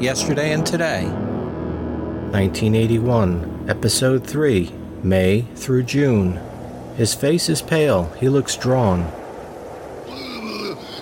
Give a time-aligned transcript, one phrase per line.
[0.00, 1.04] Yesterday and Today.
[1.04, 6.40] 1981, Episode 3, May through June.
[6.96, 9.12] His face is pale, he looks drawn.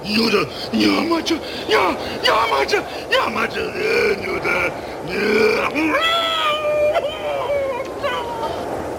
[0.03, 1.39] Nuda, yamaca,
[1.69, 3.73] ya, yamaca, yamaca,
[4.21, 4.73] nuda,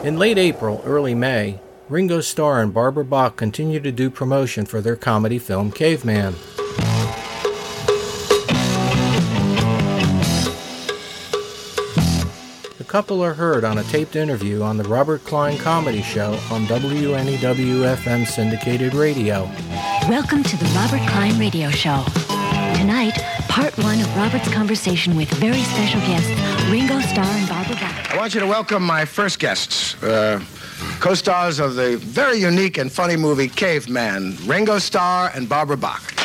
[0.06, 4.80] In late April, early May, Ringo Starr and Barbara Bach continue to do promotion for
[4.80, 6.36] their comedy film Caveman.
[12.90, 16.66] The couple are heard on a taped interview on the Robert Klein Comedy Show on
[16.66, 19.44] WNEW FM syndicated radio.
[20.10, 22.04] Welcome to the Robert Klein Radio Show.
[22.80, 23.14] Tonight,
[23.48, 26.32] part one of Robert's conversation with very special guests
[26.72, 28.12] Ringo Starr and Barbara Bach.
[28.12, 30.44] I want you to welcome my first guests, uh,
[31.00, 36.19] co-stars of the very unique and funny movie Caveman, Ringo Starr and Barbara Bach.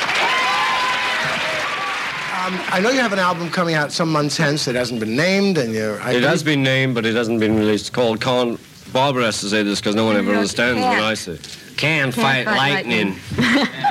[2.44, 5.16] Um, I know you have an album coming out some months hence that hasn't been
[5.16, 5.98] named, and you're.
[6.02, 7.86] I It has been named, but it hasn't been released.
[7.86, 8.58] It's called Con.
[8.92, 11.38] Barbara has to say this because no one ever understands what I say.
[11.78, 13.16] Can fight fight lightning.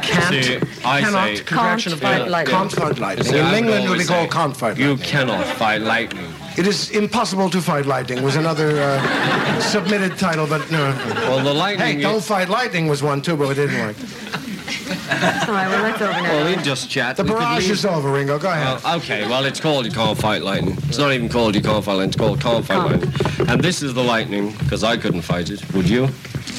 [0.04, 2.70] Can't, See, I cannot, say contraction of fight can't lightning.
[2.70, 3.26] fight lightning.
[3.28, 6.32] See, In I England, it would be called say, can't fight You cannot fight lightning.
[6.56, 10.96] It is impossible to fight lightning was another uh, submitted title, but no.
[11.28, 11.98] Well, the lightning.
[11.98, 14.53] Hey, don't fight lightning was one too, but it didn't like.
[14.90, 16.24] All right, well, that's over now.
[16.24, 17.16] Well, we just chat.
[17.18, 18.40] The We barrage is over, Ringo.
[18.40, 18.82] Go ahead.
[18.84, 20.78] Well, okay, well, it's called You Can't Fight Lightning.
[20.88, 22.10] It's not even called You Can't Fight Lightning.
[22.10, 23.14] It's called Can't Fight Lightning.
[23.50, 25.62] And this is the lightning because I couldn't fight it.
[25.74, 26.08] Would you?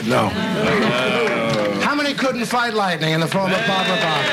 [0.06, 0.28] No.
[1.82, 4.24] How many couldn't fight lightning in the form of Barbara Bach?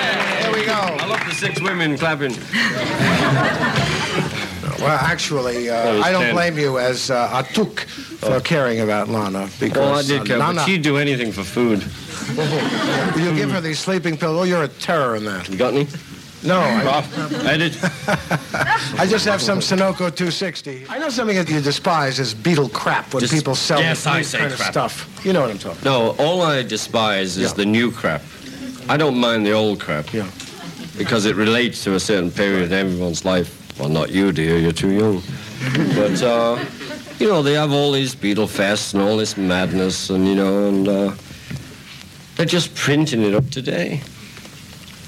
[0.44, 0.72] Here we go.
[0.74, 2.34] I love the six women clapping.
[4.80, 6.34] Well, actually, uh, I don't ten.
[6.34, 10.38] blame you as uh, Atuk for caring about Lana because Well, I did uh, care,
[10.40, 11.84] but Lana, she'd do anything for food.
[12.30, 14.38] You give her these sleeping pills.
[14.40, 15.50] Oh, you're a terror in that.
[15.50, 15.88] You got any?
[16.44, 17.46] No, I, Rough.
[17.46, 17.78] Edit.
[19.00, 20.88] I just have some Sunoco 260.
[20.90, 24.20] I know something that you despise is beetle crap when Just- people sell yes, I
[24.20, 25.22] this say kind of stuff.
[25.24, 27.54] You know what I'm talking No, all I despise is Yeah.
[27.58, 28.24] the new crap.
[28.90, 30.12] I don't mind the old crap.
[30.14, 30.28] Yeah.
[30.98, 33.58] Because it relates to a certain period in everyone's life.
[33.80, 34.58] Well, not you, dear.
[34.58, 35.22] You're too young.
[35.96, 36.58] but, uh,
[37.20, 40.68] you know, they have all these Beatle fests and all this madness, and, you know,
[40.68, 41.12] and uh,
[42.42, 44.02] they're just printing it up today.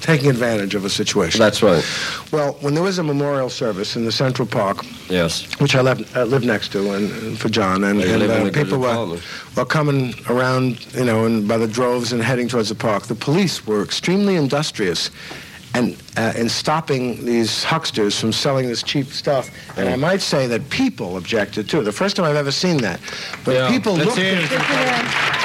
[0.01, 1.39] Taking advantage of a situation.
[1.39, 1.83] That's right.
[2.31, 5.47] Well, when there was a memorial service in the Central Park, Yes.
[5.59, 9.17] which I uh, live next to, and, and for John, and, and uh, people were,
[9.57, 13.07] were coming around, you know, and by the droves and heading towards the park.
[13.07, 15.09] The police were extremely industrious.
[15.73, 20.45] And uh, in stopping these hucksters from selling this cheap stuff, and I might say
[20.45, 21.81] that people objected too.
[21.81, 22.99] The first time I've ever seen that,
[23.43, 25.42] but Yeah, people looked at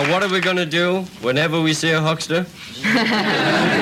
[0.00, 2.46] Now, what are we going to do whenever we see a huckster?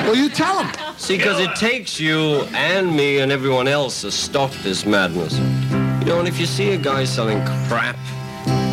[0.03, 0.69] Well, you tell them.
[0.97, 5.37] See, because it takes you and me and everyone else to stop this madness.
[5.37, 7.95] You know, and if you see a guy selling crap,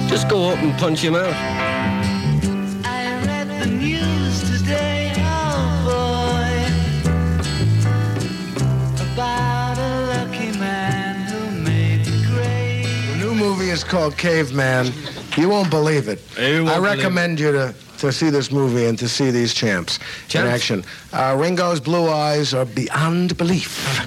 [0.09, 1.35] just go up and punch him out.
[2.85, 6.59] I read the news today, oh boy,
[9.13, 12.87] about a lucky man who made the grade.
[13.13, 14.93] The new movie is called Caveman.
[15.37, 16.21] You won't believe it.
[16.39, 19.99] Won't I believe recommend you to, to see this movie and to see these champs,
[20.35, 20.85] in action.
[21.13, 24.03] Uh, Ringo's blue eyes are beyond belief.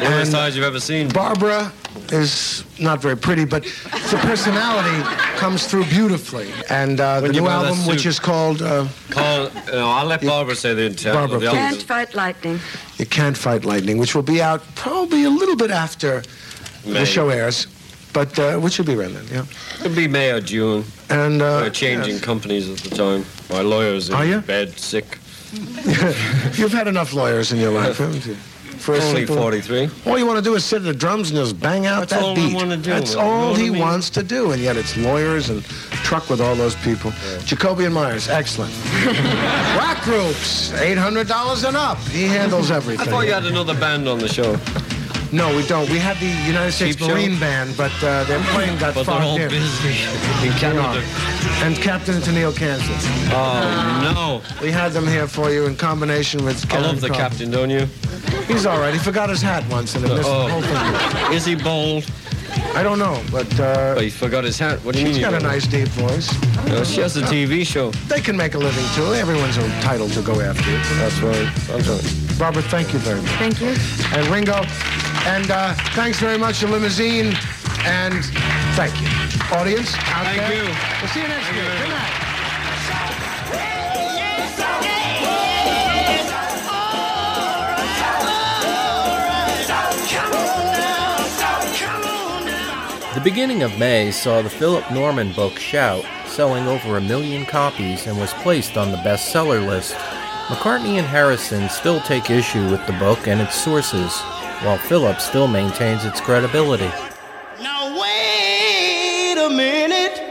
[0.00, 1.08] Bluest eyes you've ever seen.
[1.08, 1.72] Barbara
[2.12, 5.02] is not very pretty, but the personality
[5.36, 6.50] comes through beautifully.
[6.68, 10.74] And uh, the new album, which is called uh, Call, no, I'll let Barbara say
[10.74, 11.14] the intent.
[11.14, 11.56] Barbara, the please.
[11.56, 11.86] Can't album.
[11.86, 12.58] fight lightning.
[12.98, 16.22] You Can't Fight Lightning, which will be out probably a little bit after
[16.84, 16.92] May.
[16.92, 17.66] the show airs,
[18.12, 19.44] but uh, which will be around then, yeah.
[19.82, 20.84] Could be May or June.
[21.08, 22.24] And uh, We're changing yes.
[22.24, 23.24] companies at the time.
[23.50, 24.40] My lawyer's in Are you?
[24.40, 25.18] bed, sick.
[25.52, 28.34] You've had enough lawyers in your life, haven't you?
[28.34, 29.90] For Only simple- 43.
[30.06, 32.12] All you want to do is sit at the drums and just bang out That's
[32.12, 32.54] that all I beat.
[32.54, 33.80] wanna do, That's you all what I he mean?
[33.80, 37.12] wants to do, and yet it's lawyers and truck with all those people.
[37.44, 38.72] Jacoby and Myers, excellent.
[39.76, 41.98] Rock groups, eight hundred dollars and up.
[42.08, 43.06] He handles everything.
[43.06, 44.56] I thought you had another band on the show.
[45.32, 45.88] No, we don't.
[45.90, 47.14] We had the United States Cheap Show?
[47.14, 49.48] Marine Band, but uh, their plane got But they're all in.
[49.48, 49.88] busy
[50.42, 51.02] in They Canada.
[51.62, 52.88] And Captain Tennille Kansas.
[53.32, 54.42] Oh, no.
[54.64, 56.60] We had them here for you in combination with.
[56.62, 56.84] Captain.
[56.84, 57.30] I love the Carpenter.
[57.30, 57.86] captain, don't you?
[58.52, 58.92] He's all right.
[58.92, 60.46] He forgot his hat once and it missed Oh.
[60.46, 61.32] the whole thing.
[61.36, 62.10] Is he bald?
[62.74, 64.80] I don't know, but uh, Oh, he forgot his hat.
[64.84, 65.22] What do you she's mean?
[65.22, 65.48] got a don't?
[65.48, 66.28] nice deep voice.
[66.66, 67.90] No, she has a TV show.
[68.08, 69.14] They can make a living too.
[69.14, 70.82] Everyone's entitled to go after it.
[70.98, 71.48] That's right.
[71.68, 72.40] That's right.
[72.40, 73.30] Robert, thank you very much.
[73.32, 73.74] Thank you.
[74.16, 74.62] And Ringo,
[75.26, 77.34] and uh, thanks very much to Limousine,
[77.84, 78.24] and
[78.76, 79.08] thank you.
[79.52, 80.62] Audience, out Thank there.
[80.62, 80.74] you.
[81.00, 81.62] We'll see you next week.
[81.62, 82.26] Good night.
[93.14, 98.06] The beginning of May saw the Philip Norman book Shout selling over a million copies
[98.06, 99.94] and was placed on the bestseller list.
[100.46, 104.22] McCartney and Harrison still take issue with the book and its sources,
[104.62, 106.90] while Philip still maintains its credibility.
[107.60, 110.22] Now wait a minute.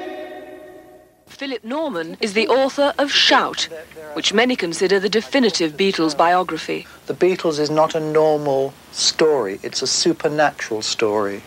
[1.25, 3.69] Philip Norman is the author of Shout,
[4.13, 6.85] which many consider the definitive Beatles biography.
[7.07, 11.41] The Beatles is not a normal story, it's a supernatural story.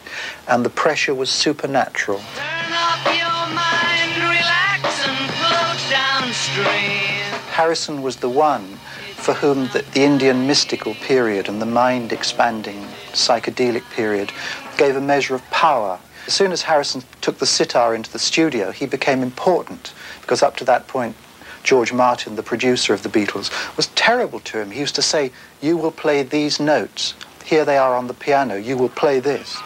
[0.48, 2.18] And the pressure was supernatural.
[2.18, 7.12] Turn off your mind, relax and float downstream.
[7.52, 8.78] Harrison was the one
[9.22, 12.82] for whom the, the Indian mystical period and the mind expanding
[13.12, 14.32] psychedelic period
[14.76, 16.00] gave a measure of power.
[16.26, 20.56] As soon as Harrison took the sitar into the studio, he became important because up
[20.56, 21.14] to that point,
[21.62, 24.72] George Martin, the producer of the Beatles, was terrible to him.
[24.72, 25.30] He used to say,
[25.60, 27.14] You will play these notes.
[27.44, 28.56] Here they are on the piano.
[28.56, 29.56] You will play this.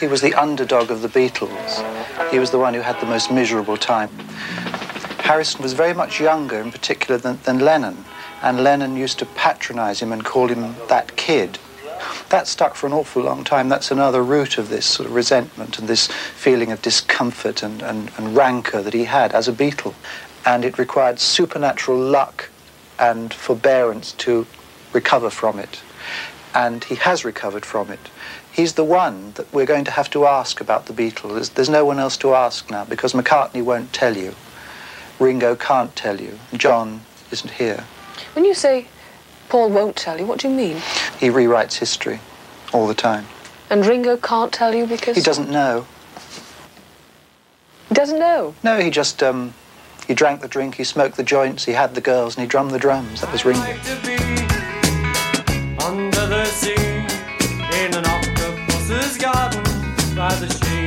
[0.00, 2.30] He was the underdog of the Beatles.
[2.30, 4.08] He was the one who had the most miserable time.
[5.18, 8.04] Harrison was very much younger, in particular, than, than Lennon,
[8.42, 11.58] and Lennon used to patronize him and call him that kid.
[12.28, 13.68] That stuck for an awful long time.
[13.68, 18.10] That's another root of this sort of resentment and this feeling of discomfort and, and,
[18.16, 19.94] and rancor that he had as a Beatle.
[20.46, 22.50] And it required supernatural luck
[22.98, 24.46] and forbearance to
[24.92, 25.80] recover from it.
[26.54, 28.10] And he has recovered from it.
[28.52, 31.34] He's the one that we're going to have to ask about the Beatles.
[31.34, 34.34] There's, there's no one else to ask now because McCartney won't tell you.
[35.18, 36.38] Ringo can't tell you.
[36.54, 37.84] John isn't here.
[38.34, 38.86] When you say
[39.48, 40.76] Paul won't tell you, what do you mean?
[41.18, 42.20] He rewrites history
[42.72, 43.26] all the time.
[43.70, 45.86] And Ringo can't tell you because He doesn't know.
[47.88, 48.54] He doesn't know.
[48.62, 49.54] No, he just um,
[50.06, 52.70] he drank the drink, he smoked the joints, he had the girls, and he drummed
[52.70, 53.20] the drums.
[53.20, 53.62] That was Ringo.
[53.62, 54.16] to be
[55.84, 59.62] under the sea in an octopus's garden
[60.14, 60.77] by the stream.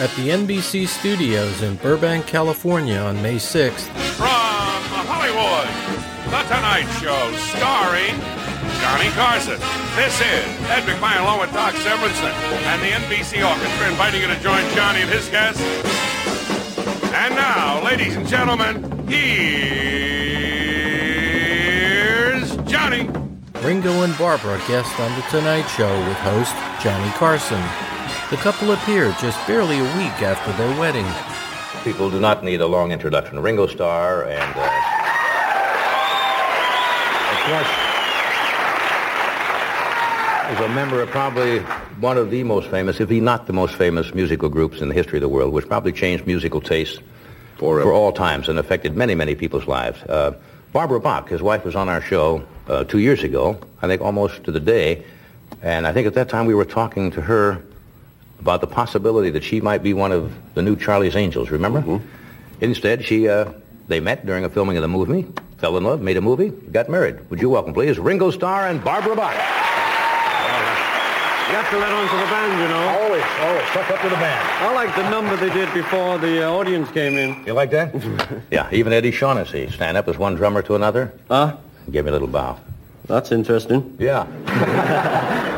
[0.00, 3.84] At the NBC studios in Burbank, California on May 6th,
[4.16, 5.68] From Hollywood,
[6.32, 8.16] The Tonight Show, starring
[8.80, 9.60] Johnny Carson.
[9.96, 14.40] This is Ed McMahon along with Doc Severinsen and the NBC Orchestra inviting you to
[14.40, 15.60] join Johnny and his guests.
[17.12, 19.36] And now, ladies and gentlemen, here's
[22.64, 23.06] Johnny.
[23.62, 27.89] Ringo and Barbara guest on The Tonight Show with host Johnny Carson.
[28.30, 31.04] The couple appeared just barely a week after their wedding.
[31.82, 33.40] People do not need a long introduction.
[33.40, 34.70] Ringo Starr and, uh,
[37.32, 37.66] of course,
[40.52, 41.58] is a member of probably
[41.98, 44.94] one of the most famous, if he not the most famous musical groups in the
[44.94, 47.00] history of the world, which probably changed musical tastes
[47.56, 50.00] for all times and affected many, many people's lives.
[50.04, 50.34] Uh,
[50.72, 54.44] Barbara Bach, his wife, was on our show uh, two years ago, I think almost
[54.44, 55.04] to the day,
[55.62, 57.60] and I think at that time we were talking to her
[58.40, 62.00] about the possibility that she might be one of the new Charlie's Angels, remember?
[62.60, 63.52] Instead, she, uh,
[63.88, 65.26] they met during a filming of the movie,
[65.58, 67.28] fell in love, made a movie, got married.
[67.30, 69.34] Would you welcome, please, Ringo Starr and Barbara Bach?
[71.50, 72.88] You have to let on to the band, you know.
[73.02, 74.48] Always, always, suck up to the band.
[74.62, 77.44] I like the number they did before the uh, audience came in.
[77.44, 77.92] You like that?
[78.52, 81.56] yeah, even Eddie Shaughnessy, stand up as one drummer to another, Huh?
[81.90, 82.58] give me a little bow.
[83.10, 83.96] That's interesting.
[83.98, 84.24] Yeah.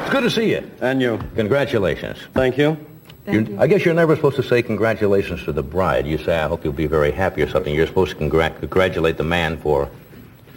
[0.00, 0.62] it's good to see you.
[0.80, 1.20] And you.
[1.36, 2.16] Congratulations.
[2.32, 2.78] Thank you.
[3.26, 6.06] Thank You're- I guess you're never supposed to say congratulations to the bride.
[6.06, 7.74] You say, I hope you'll be very happy or something.
[7.74, 9.90] You're supposed to congrat- congratulate the man for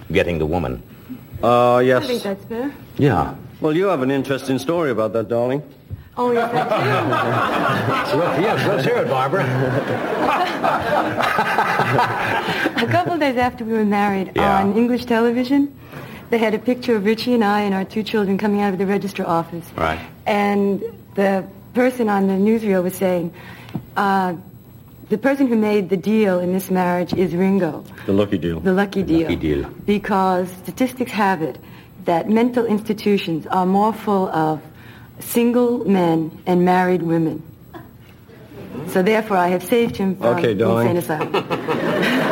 [0.09, 0.81] getting the woman.
[1.43, 2.03] Uh, yes.
[2.03, 2.71] I think that's fair.
[2.97, 3.35] Yeah.
[3.59, 5.63] Well, you have an interesting story about that, darling.
[6.17, 9.43] Oh, yes, I Well, yes, let's hear it, Barbara.
[12.77, 14.61] A couple of days after we were married Yeah.
[14.61, 15.73] on English television,
[16.29, 18.79] they had a picture of Richie and I and our two children coming out of
[18.79, 19.65] the register office.
[19.75, 19.99] Right.
[20.25, 20.81] And
[21.15, 23.33] the person on the newsreel was saying,
[23.95, 24.35] uh,
[25.09, 28.59] the person who made the deal in this marriage is Ringo, The lucky deal.
[28.59, 29.21] the lucky deal.
[29.29, 29.69] Lucky deal.
[29.85, 31.59] Because statistics have it
[32.05, 34.61] that mental institutions are more full of
[35.19, 37.43] single men and married women.
[38.89, 40.95] So therefore, I have saved him from Okay, darling.
[40.95, 42.21] insane asylum.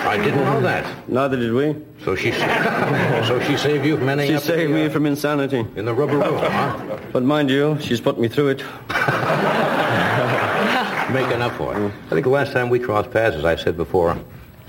[0.00, 1.08] I didn't know that.
[1.08, 1.74] Neither did we.
[2.04, 5.66] So she, so she saved you from ending She saved me uh, from insanity.
[5.76, 6.98] in the rubber room, huh?
[7.12, 8.64] But mind you, she's put me through it.
[11.12, 11.92] Making up for it.
[12.06, 14.14] I think the last time we crossed paths, as I said before,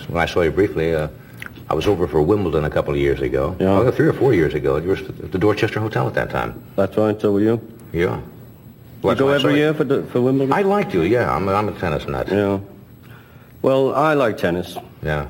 [0.07, 1.07] when I saw you briefly, uh,
[1.69, 3.55] I was over for Wimbledon a couple of years ago.
[3.59, 3.71] Yeah.
[3.79, 4.77] Oh, three or four years ago.
[4.77, 6.63] You were at the Dorchester Hotel at that time.
[6.75, 7.59] That's right, so were you?
[7.91, 8.01] Yeah.
[8.01, 8.07] You
[9.01, 10.53] Well, that's go why I saw every year for, the, for Wimbledon?
[10.53, 11.35] I like you, yeah.
[11.35, 12.27] I'm, a- I'm a tennis nut.
[12.31, 12.59] Yeah.
[13.63, 14.77] Well, I like tennis.
[15.07, 15.27] Yeah.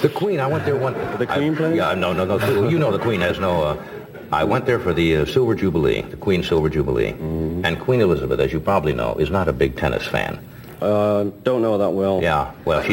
[0.00, 0.94] the Queen, I went there one...
[1.18, 1.76] The Queen I, plays?
[1.76, 2.68] Yeah, no, no, no.
[2.68, 3.62] You know the Queen has no...
[3.64, 3.84] Uh,
[4.30, 7.12] I went there for the uh, Silver Jubilee, the Queen Silver Jubilee.
[7.12, 7.64] Mm-hmm.
[7.66, 10.38] And Queen Elizabeth, as you probably know, is not a big tennis fan.
[10.80, 12.22] Uh, don't know that well.
[12.22, 12.92] Yeah, well, she...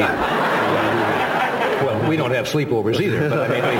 [1.85, 3.75] well, we don't have sleepovers either, but I mean, we,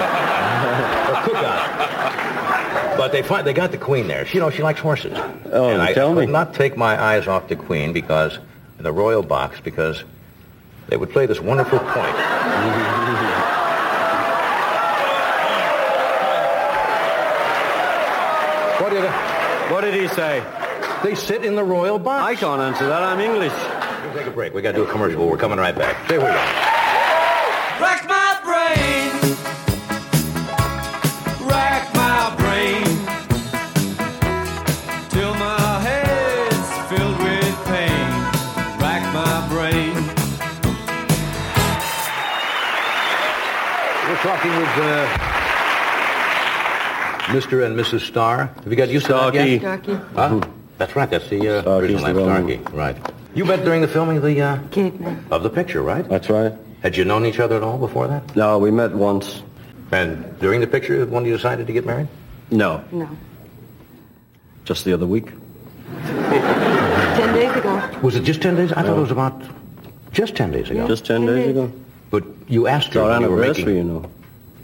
[1.12, 2.98] or cookout.
[2.98, 4.25] But they find, they got the Queen there.
[4.25, 5.17] She, you know, she likes horses.
[5.51, 6.33] Oh, and I, tell I could me.
[6.33, 8.39] not take my eyes off the Queen because,
[8.77, 10.03] the royal box, because
[10.89, 12.15] they would play this wonderful point.
[18.79, 19.03] What did,
[19.72, 20.41] What did he say?
[21.03, 22.24] they sit in the royal box.
[22.24, 23.03] I can't answer that.
[23.03, 23.53] I'm English.
[24.03, 24.53] We'll take a break.
[24.53, 25.27] We got to do a commercial.
[25.27, 26.05] We're coming right back.
[26.05, 26.78] Stay with us.
[44.77, 45.07] Uh,
[47.33, 47.65] Mr.
[47.65, 48.01] and Mrs.
[48.01, 48.47] Starr.
[48.47, 49.38] Have you got used to that Starkey.
[49.51, 49.59] yet?
[49.61, 49.93] Starkey.
[50.15, 50.41] Huh?
[50.77, 51.09] That's right.
[51.09, 52.75] That's the uh, Starkey's original name, Starkey.
[52.75, 52.97] Right.
[53.35, 55.25] You met during the filming of the uh, Caveman.
[55.31, 56.07] of the picture, right?
[56.09, 56.53] That's right.
[56.81, 58.35] Had you known each other at all before that?
[58.35, 59.43] No, we met once.
[59.91, 62.07] And during the picture, when you decided to get married?
[62.51, 63.07] No, No.
[64.65, 65.27] just the other week.
[66.05, 67.99] Ten days ago.
[68.01, 68.71] Was it just ten days?
[68.71, 69.41] I thought it was about
[70.11, 70.88] just ten days ago.
[70.88, 71.55] Just ten Ten days days.
[71.57, 71.71] ago.
[72.11, 74.09] But you asked It's her our when you were anniversary, you know.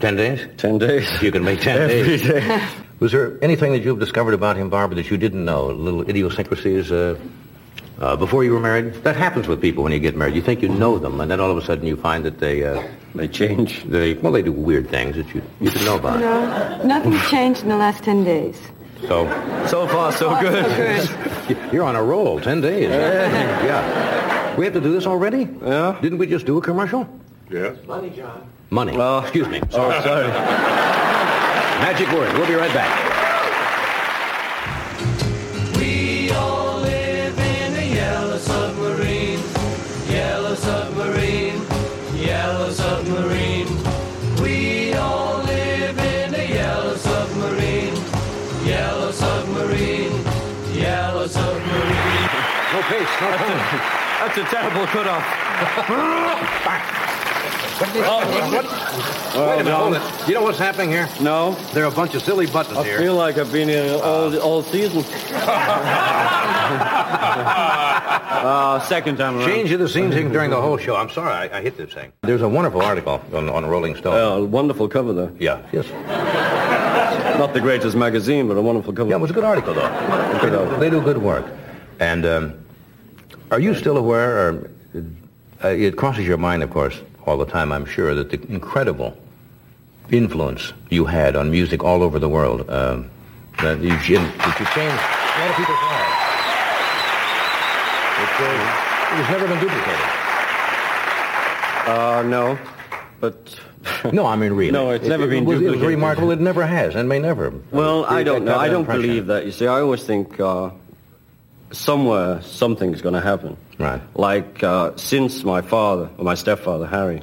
[0.00, 0.40] Ten days.
[0.56, 1.06] Ten days.
[1.22, 2.22] You can make ten Every days.
[2.22, 2.68] day.
[3.00, 5.66] Was there anything that you've discovered about him, Barbara, that you didn't know?
[5.66, 7.18] Little idiosyncrasies uh,
[8.00, 8.94] uh, before you were married?
[9.04, 10.34] That happens with people when you get married.
[10.34, 12.64] You think you know them, and then all of a sudden you find that they
[12.64, 12.82] uh,
[13.14, 13.84] They change.
[13.84, 16.20] they well they do weird things that you you didn't know about.
[16.20, 18.56] No, nothing's changed in the last ten days.
[19.02, 19.26] So
[19.68, 20.64] So far, so good.
[20.64, 21.58] Good.
[21.72, 22.40] you're on a roll.
[22.40, 22.88] Ten days.
[22.88, 24.56] yeah.
[24.56, 25.46] We have to do this already?
[25.62, 25.98] Yeah.
[26.00, 27.06] Didn't we just do a commercial?
[27.50, 27.76] Yes.
[27.86, 28.10] Money.
[28.10, 28.42] John.
[28.70, 28.92] Money.
[28.96, 29.18] Oh.
[29.22, 29.60] Excuse me.
[29.72, 30.28] Oh, sorry.
[31.78, 32.32] Magic word.
[32.36, 33.14] We'll be right back.
[35.76, 39.40] We all live in a yellow submarine.
[40.10, 41.62] Yellow submarine.
[42.16, 43.68] Yellow submarine.
[44.42, 47.94] We all live in a yellow submarine.
[48.66, 50.24] Yellow submarine.
[50.74, 52.30] Yellow submarine.
[52.72, 53.08] No pace.
[53.20, 53.58] No phone.
[54.18, 55.24] That's a terrible cutoff.
[57.80, 59.72] Wait a minute.
[59.72, 60.02] Hold it.
[60.28, 61.08] You know what's happening here?
[61.20, 62.96] No, There are a bunch of silly buttons I here.
[62.98, 65.04] I feel like I've been here all all season.
[67.36, 69.46] uh, second time around.
[69.46, 70.96] Change of the scenes during the whole show.
[70.96, 72.12] I'm sorry, I, I hit this thing.
[72.22, 74.14] There's a wonderful article on, on Rolling Stone.
[74.16, 75.36] Oh, wonderful cover though.
[75.38, 75.86] yeah, yes.
[77.38, 79.10] Not the greatest magazine, but a wonderful cover.
[79.10, 79.90] Yeah, it was a good article, though.
[80.42, 81.44] They do, they do good work.
[82.00, 82.64] And um,
[83.50, 84.70] are you still aware, or
[85.62, 89.16] uh, it crosses your mind, of course, all the time, I'm sure, that the incredible
[90.10, 93.10] influence you had on music all over the world, um,
[93.58, 96.22] that, you, that you changed a lot of people's lives.
[98.16, 100.08] It, uh, it has never been duplicated.
[101.88, 102.58] Uh, no,
[103.20, 103.60] but
[104.12, 104.70] No, I mean really.
[104.72, 106.30] No, it's It- never it been was, It was remarkable.
[106.30, 107.52] It never has, and may never.
[107.72, 108.56] well, Uh, I don't know.
[108.56, 109.02] I don't impression.
[109.02, 109.44] believe that.
[109.46, 110.70] You see, I always think uh,
[111.72, 113.56] somewhere something's going to happen.
[113.78, 114.00] Right.
[114.14, 117.22] Like uh, since my father, or my stepfather Harry,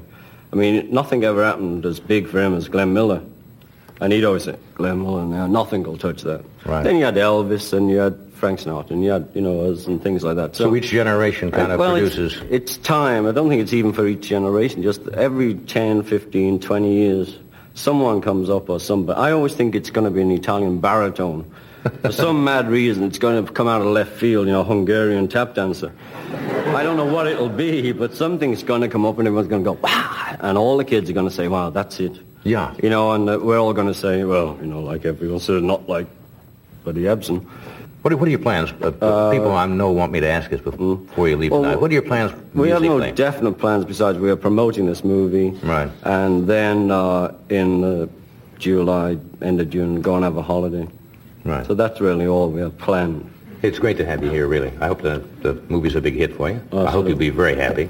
[0.52, 3.22] I mean, nothing ever happened as big for him as Glenn Miller.
[4.00, 6.44] And he'd always say, Glenn Miller now, nothing will touch that.
[6.66, 6.84] Right.
[6.84, 9.88] Then you had Elvis, and you had Frank Sinatra, and you had, you know, us
[9.88, 10.56] and things like that.
[10.56, 12.44] So each generation kind of well, it's- produces.
[12.50, 13.26] It's, time.
[13.26, 14.84] I don't think it's even for each generation.
[14.84, 17.40] Just every 10, 15, 20 years,
[17.76, 19.20] someone comes up or somebody.
[19.20, 21.50] I always think it's going to be an Italian baritone.
[22.02, 25.28] For some mad reason, it's going to come out of left field, you know, Hungarian
[25.28, 25.92] tap dancer.
[26.76, 29.64] I don't know what it'll be, but something's going to come up and everyone's going
[29.64, 32.20] to go, wow, and all the kids are going to say, wow, that's it.
[32.44, 32.74] Yeah.
[32.82, 35.64] You know, and uh, we're all going to say, well, you know, like everyone said,
[35.64, 36.08] not like
[36.84, 37.46] Buddy Ebsen.
[38.02, 38.74] What are, what are your plans?
[38.82, 41.80] Uh, people I know want me to ask this before, before you leave Well, tonight.
[41.80, 42.34] What are your plans?
[42.54, 45.52] We have no definite plans besides we are promoting this movie.
[45.66, 45.90] Right.
[46.04, 48.08] And then uh, in uh,
[48.60, 50.86] July, end of June, go and have a holiday.
[51.46, 51.66] Right.
[51.66, 53.30] So that's really all we have planned.
[53.62, 54.72] It's great to have you here, really.
[54.80, 56.62] I hope the, the movie's a big hit for you.
[56.74, 57.90] I hope you'll be very happy.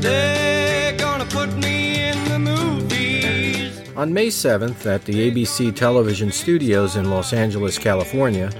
[0.00, 3.80] They're gonna put me in the movies.
[3.96, 8.50] On May 7th at the ABC television studios in Los Angeles, California,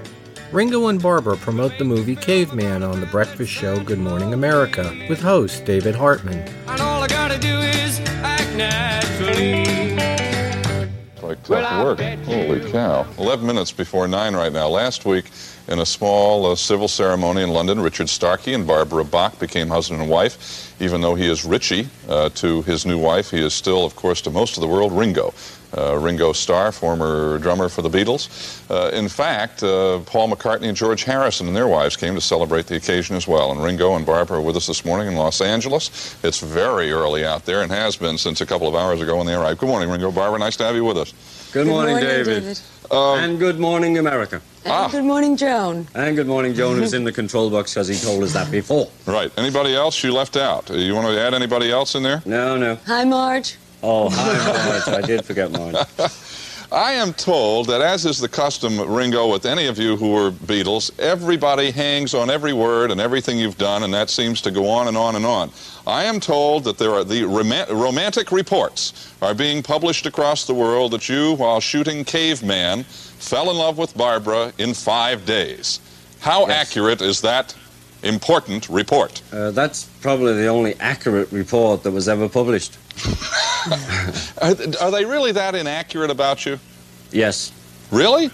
[0.52, 5.18] Ringo and Barbara promote the movie Caveman on the breakfast show Good Morning America with
[5.18, 6.46] host David Hartman.
[6.68, 9.96] And all I gotta do is act naturally.
[11.22, 12.00] Like tough work.
[12.26, 13.06] Holy cow.
[13.16, 14.68] 11 minutes before 9 right now.
[14.68, 15.24] Last week,
[15.68, 20.00] in a small uh, civil ceremony in London, Richard Starkey and Barbara Bach became husband
[20.00, 20.74] and wife.
[20.80, 24.20] Even though he is Richie uh, to his new wife, he is still, of course,
[24.22, 25.32] to most of the world, Ringo.
[25.74, 28.60] Uh, Ringo Starr, former drummer for the Beatles.
[28.70, 32.66] Uh, in fact, uh, Paul McCartney and George Harrison and their wives came to celebrate
[32.66, 33.52] the occasion as well.
[33.52, 36.14] And Ringo and Barbara are with us this morning in Los Angeles.
[36.22, 39.26] It's very early out there and has been since a couple of hours ago when
[39.26, 39.60] they arrived.
[39.60, 40.12] Good morning, Ringo.
[40.12, 41.14] Barbara, nice to have you with us.
[41.52, 42.60] Good, morning, David.
[42.90, 44.42] and good morning, America.
[44.64, 44.88] Ah.
[44.88, 45.88] Good morning, Joan.
[45.94, 48.88] And good morning, Joan, who's in the control box because he told us that before.
[49.06, 49.30] Right.
[49.36, 50.70] Anybody else you left out?
[50.70, 52.22] Uh, You want to add anybody else in there?
[52.24, 52.76] No, no.
[52.86, 53.56] Hi, Marge.
[53.82, 55.04] Oh, hi, Marge.
[55.04, 55.74] I did forget Marge.
[56.72, 60.30] I am told that, as is the custom, Ringo, with any of you who were
[60.30, 64.66] Beatles, everybody hangs on every word and everything you've done, and that seems to go
[64.70, 65.50] on and on and on.
[65.86, 70.54] I am told that there are the roma- romantic reports are being published across the
[70.54, 72.86] world that you, while shooting Caveman,
[73.22, 75.80] fell in love with Barbara in five days.
[76.20, 77.54] How accurate is that
[78.02, 79.22] important report?
[79.32, 82.78] Uh, that's probably the only accurate report that was ever published.
[84.42, 86.58] Are, are they really that inaccurate about you?
[87.12, 87.52] Yes.
[87.92, 88.28] Really?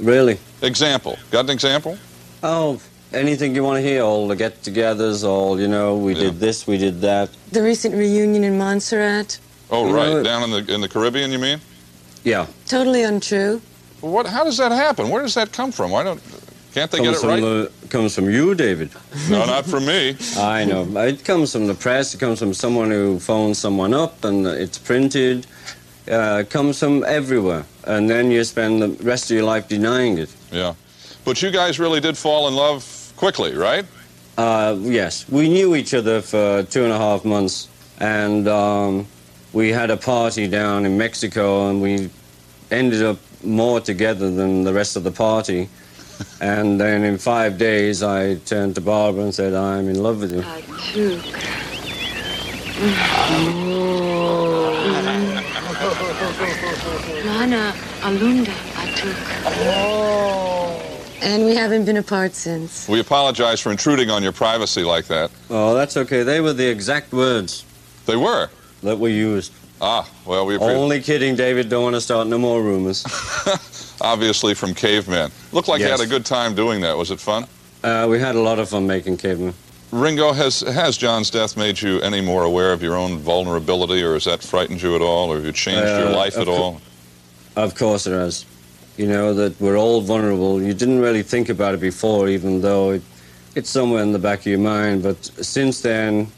[0.00, 0.38] Really?
[0.62, 1.18] Example.
[1.30, 1.98] Got an example?
[2.42, 2.80] Oh,
[3.12, 4.02] anything you want to hear?
[4.02, 5.96] All the get-togethers, all you know.
[5.98, 7.28] We did this, we did that.
[7.52, 9.38] The recent reunion in Montserrat.
[9.70, 10.06] Oh, You right.
[10.08, 11.60] know- Down in the in the Caribbean, you mean?
[12.24, 12.46] Yeah.
[12.66, 13.60] Totally untrue.
[14.02, 14.26] What?
[14.26, 15.08] How does that happen?
[15.08, 15.92] Where does that come from?
[15.92, 16.20] Why don't?
[16.74, 17.40] Can't they comes get it right?
[17.40, 18.90] the, comes from you, David.
[19.30, 20.16] No, not from me.
[20.36, 20.84] I know.
[21.02, 22.14] It comes from the press.
[22.14, 25.46] It comes from someone who phones someone up, and it's printed.
[26.10, 30.18] Uh, it comes from everywhere, and then you spend the rest of your life denying
[30.18, 30.34] it.
[30.50, 30.74] Yeah.
[31.24, 33.84] But you guys really did fall in love quickly, right?
[34.36, 37.68] Uh, yes, we knew each other for two and a half months,
[38.00, 39.06] and um,
[39.52, 42.10] we had a party down in Mexico, and we
[42.70, 45.68] ended up more together than the rest of the party.
[46.40, 50.32] and then in five days, I turned to Barbara and said, "I'm in love with
[50.32, 50.42] you."
[57.24, 60.12] Lana Alunda Atuk.
[61.22, 62.88] And we haven't been apart since.
[62.88, 65.30] We apologize for intruding on your privacy like that.
[65.50, 66.24] Oh, that's okay.
[66.24, 67.64] They were the exact words.
[68.06, 68.50] They were?
[68.82, 69.52] That were used.
[69.84, 71.68] Ah, well, we appreciate Only kidding, David.
[71.68, 73.04] Don't want to start no more rumors.
[74.00, 75.32] Obviously from Caveman.
[75.50, 76.96] Looked like you had a good time doing that.
[76.96, 77.46] Was it fun?
[77.82, 79.54] Uh, we had a lot of fun making cavemen.
[79.90, 84.14] Ringo, has has John's death made you any more aware of your own vulnerability, or
[84.14, 86.80] has that frightened you at all, or have you changed your Uh, life at all?
[87.56, 88.46] Of course it has.
[88.96, 90.62] You know, that we're all vulnerable.
[90.62, 93.02] You didn't really think about it before, even though it,
[93.56, 95.02] it's somewhere in the back of your mind.
[95.02, 96.28] But since then,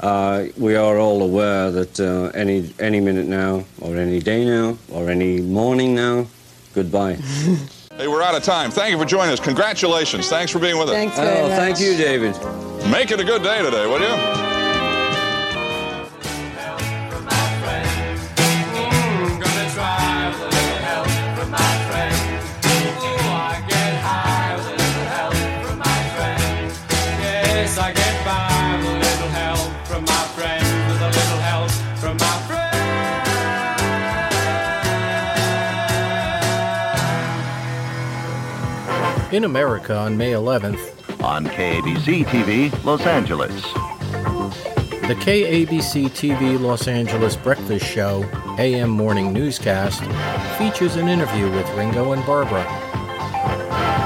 [0.00, 4.76] uh, we are all aware that uh, any, any minute now, or any day now,
[4.92, 6.26] or any morning now,
[6.74, 7.18] goodbye.
[7.96, 8.72] Hey, we're out of time.
[8.72, 9.38] Thank you for joining us.
[9.38, 10.28] Congratulations.
[10.28, 10.94] Thanks for being with us.
[10.94, 11.56] Thanks very oh, much.
[11.56, 12.32] thank you, David.
[12.90, 14.53] Make it a good day today, will you?
[39.34, 43.50] In America on May 11th, on KABC TV Los Angeles.
[45.08, 48.22] The KABC TV Los Angeles Breakfast Show
[48.60, 50.04] AM Morning Newscast
[50.56, 52.62] features an interview with Ringo and Barbara.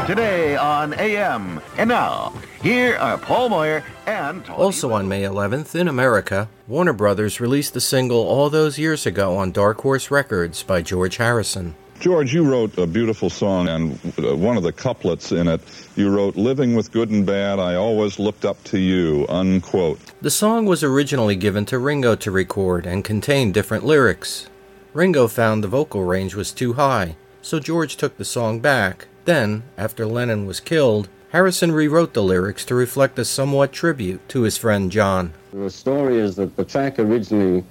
[0.06, 1.60] Today on AM.
[1.76, 6.94] And now, here are Paul Moyer and Tony Also on May 11th, in America, Warner
[6.94, 11.74] Brothers released the single All Those Years Ago on Dark Horse Records by George Harrison.
[12.00, 15.60] George, you wrote a beautiful song, and uh, one of the couplets in it,
[15.96, 19.98] you wrote, Living with good and bad, I always looked up to you, unquote.
[20.22, 24.48] The song was originally given to Ringo to record and contained different lyrics.
[24.94, 29.08] Ringo found the vocal range was too high, so George took the song back.
[29.24, 34.42] Then, after Lennon was killed, Harrison rewrote the lyrics to reflect a somewhat tribute to
[34.42, 35.32] his friend John.
[35.52, 37.64] The story is that the track originally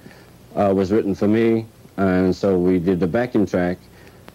[0.54, 3.78] uh, was written for me, and so we did the backing track,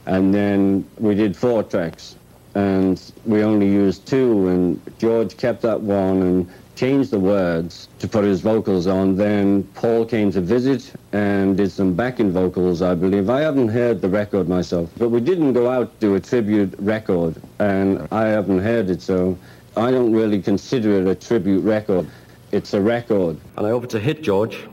[0.06, 2.16] and then we did four tracks,
[2.56, 8.08] and we only used two, and George kept that one and changed the words to
[8.08, 9.16] put his vocals on.
[9.16, 13.30] Then Paul came to visit and did some backing vocals, I believe.
[13.30, 17.42] I haven't heard the record myself, but we didn't go out to a tribute record,
[17.60, 19.38] and I haven't heard it, so
[19.78, 22.08] I don't really consider it a tribute record.
[22.52, 23.38] It's a record.
[23.58, 24.68] And I hope it's a hit, George.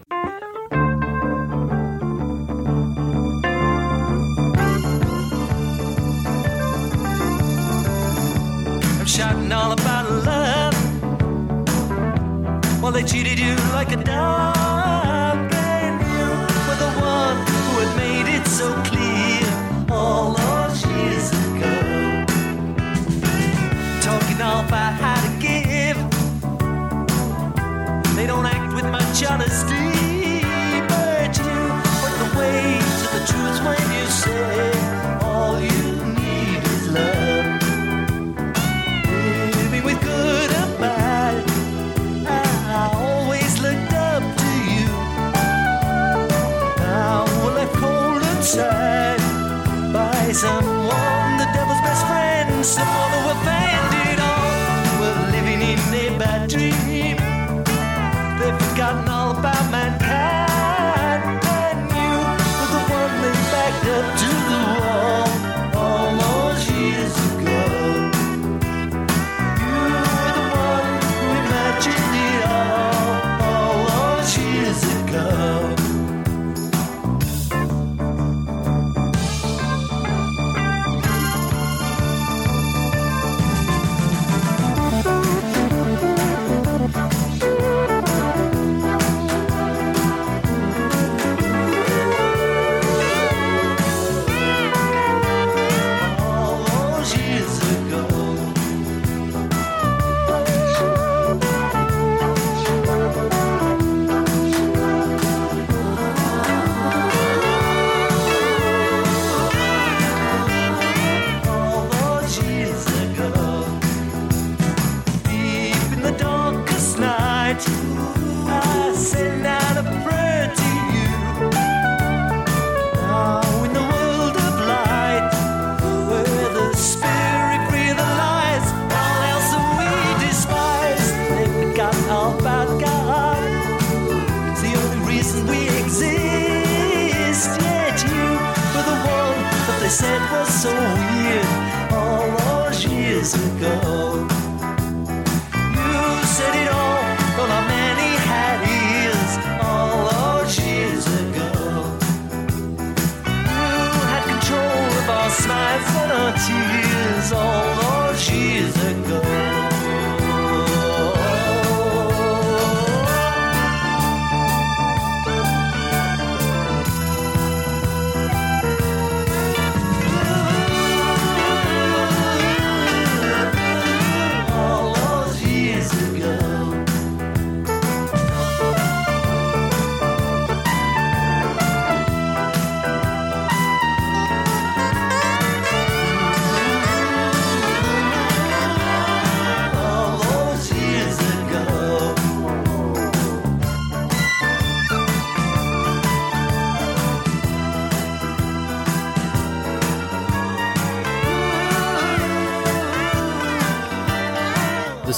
[140.61, 141.47] So weird
[141.91, 144.00] all those years ago.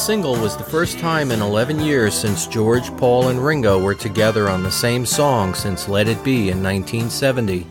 [0.03, 4.49] Single was the first time in 11 years since George, Paul, and Ringo were together
[4.49, 7.65] on the same song since Let It Be in 1970.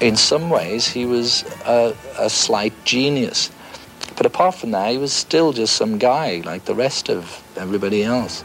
[0.00, 3.50] in some ways, he was a, a slight genius
[4.16, 8.04] But apart from that, he was still just some guy like the rest of everybody
[8.04, 8.44] else.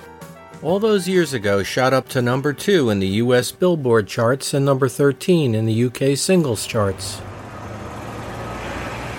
[0.63, 4.65] All those years ago shot up to number 2 in the US Billboard charts and
[4.65, 7.21] number 13 in the UK singles charts.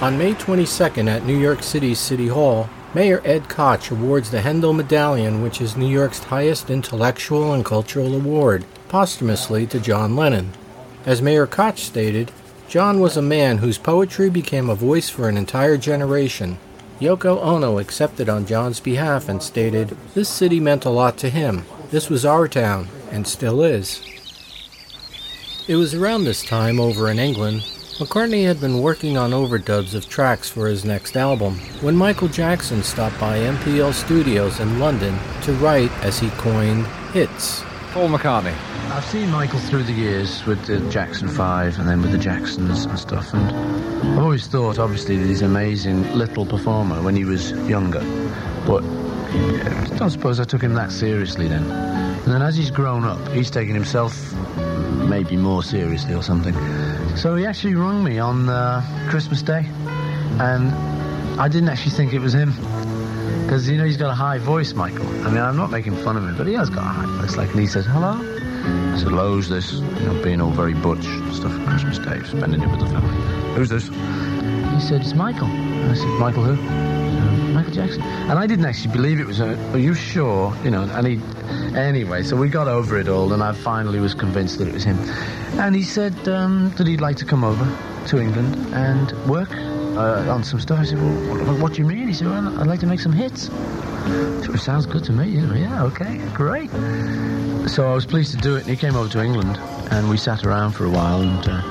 [0.01, 4.75] On May 22nd at New York City's City Hall, Mayor Ed Koch awards the Handel
[4.75, 10.53] Medallion, which is New York's highest intellectual and cultural award, posthumously to John Lennon.
[11.07, 12.31] As Mayor Koch stated,
[12.69, 16.59] John was a man whose poetry became a voice for an entire generation.
[17.01, 21.65] Yoko Ono accepted on John's behalf and stated, This city meant a lot to him.
[21.91, 24.03] This was our town, and still is.
[25.67, 27.63] It was around this time over in England
[27.99, 32.83] McCartney had been working on overdubs of tracks for his next album when Michael Jackson
[32.83, 37.63] stopped by MPL Studios in London to write, as he coined, hits.
[37.93, 38.55] Paul McCartney.
[38.91, 42.87] I've seen Michael through the years with the Jackson 5 and then with the Jacksons
[42.87, 43.45] and stuff, and
[44.13, 48.01] I've always thought, obviously, that he's an amazing little performer when he was younger,
[48.67, 51.71] but I don't suppose I took him that seriously then.
[51.71, 54.33] And then as he's grown up, he's taken himself
[55.09, 56.55] maybe more seriously or something.
[57.17, 59.65] So he actually rung me on uh, Christmas Day,
[60.41, 60.73] and
[61.41, 62.53] I didn't actually think it was him.
[63.43, 65.07] Because, you know, he's got a high voice, Michael.
[65.27, 67.37] I mean, I'm not making fun of him, but he has got a high voice.
[67.37, 68.13] Like, and he says, hello?
[68.15, 69.73] I said, hello, who's this?
[69.73, 73.55] You know, being all very butch stuff for Christmas Day, spending it with the family.
[73.55, 73.89] Who's this?
[73.89, 75.49] He said, it's Michael.
[75.49, 76.92] I said, Michael who?
[77.63, 78.03] "Uh, Michael Jackson.
[78.03, 80.55] And I didn't actually believe it was a, are you sure?
[80.65, 81.21] You know, and he,
[81.77, 84.85] anyway, so we got over it all, and I finally was convinced that it was
[84.85, 84.99] him.
[85.59, 87.67] And he said um, that he'd like to come over
[88.09, 90.81] to England and work uh, on some stuff.
[90.81, 92.09] I said, well, what, what do you mean?
[92.09, 93.49] He said, well, I'd like to make some hits.
[94.45, 95.29] Sure, sounds good to me.
[95.29, 96.71] Yeah, okay, great.
[97.69, 99.59] So I was pleased to do it, and he came over to England,
[99.91, 101.63] and we sat around for a while, and uh,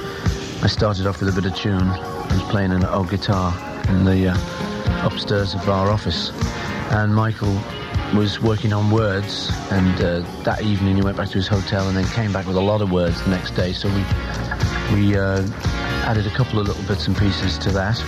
[0.64, 1.82] I started off with a bit of tune.
[1.82, 3.54] I was playing an old guitar
[3.90, 4.71] in the uh,
[5.02, 6.32] upstairs of our office,
[6.92, 7.54] and Michael
[8.16, 11.98] was working on words, and uh, that evening he went back to his hotel and
[11.98, 13.74] then came back with a lot of words the next day.
[13.74, 14.04] So we
[14.94, 15.48] we uh,
[16.06, 18.00] added a couple of little bits and pieces to that,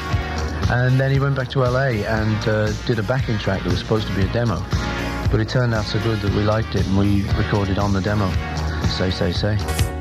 [0.69, 3.79] and then he went back to LA and uh, did a backing track that was
[3.79, 4.63] supposed to be a demo,
[5.31, 8.01] but it turned out so good that we liked it and we recorded on the
[8.01, 8.29] demo.
[8.87, 9.92] Say, say, say.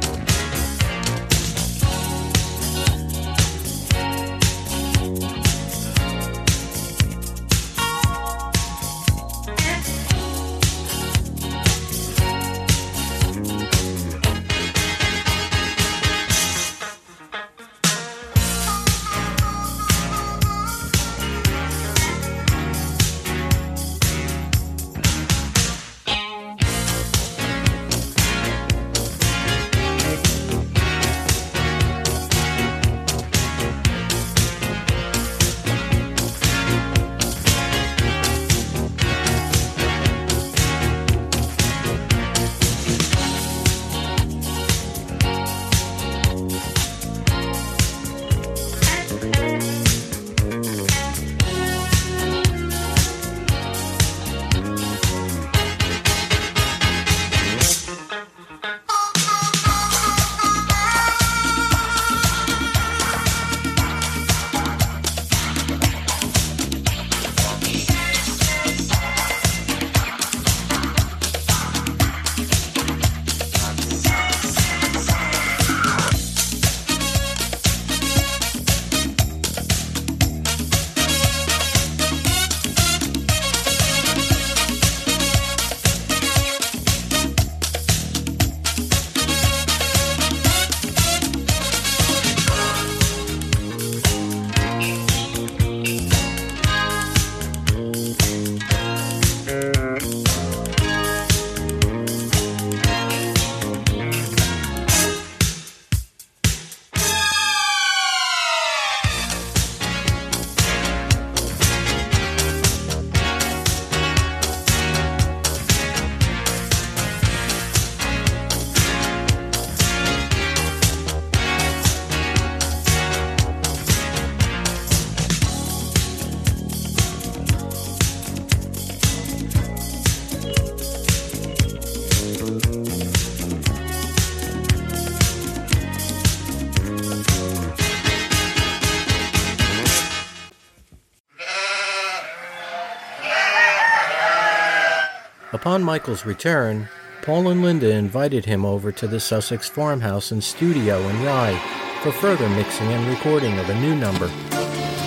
[145.72, 146.86] Upon Michael's return,
[147.22, 151.58] Paul and Linda invited him over to the Sussex farmhouse and studio in Rye
[152.02, 154.26] for further mixing and recording of a new number.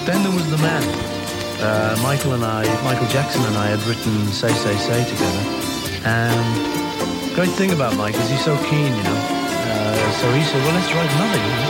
[0.10, 0.82] Then there was the man.
[1.62, 5.44] uh, Michael and I, Michael Jackson and I had written Say, Say, Say together.
[6.04, 9.22] And great thing about Mike is he's so keen, you know.
[9.22, 11.70] Uh, so he said, well, let's write another, you know.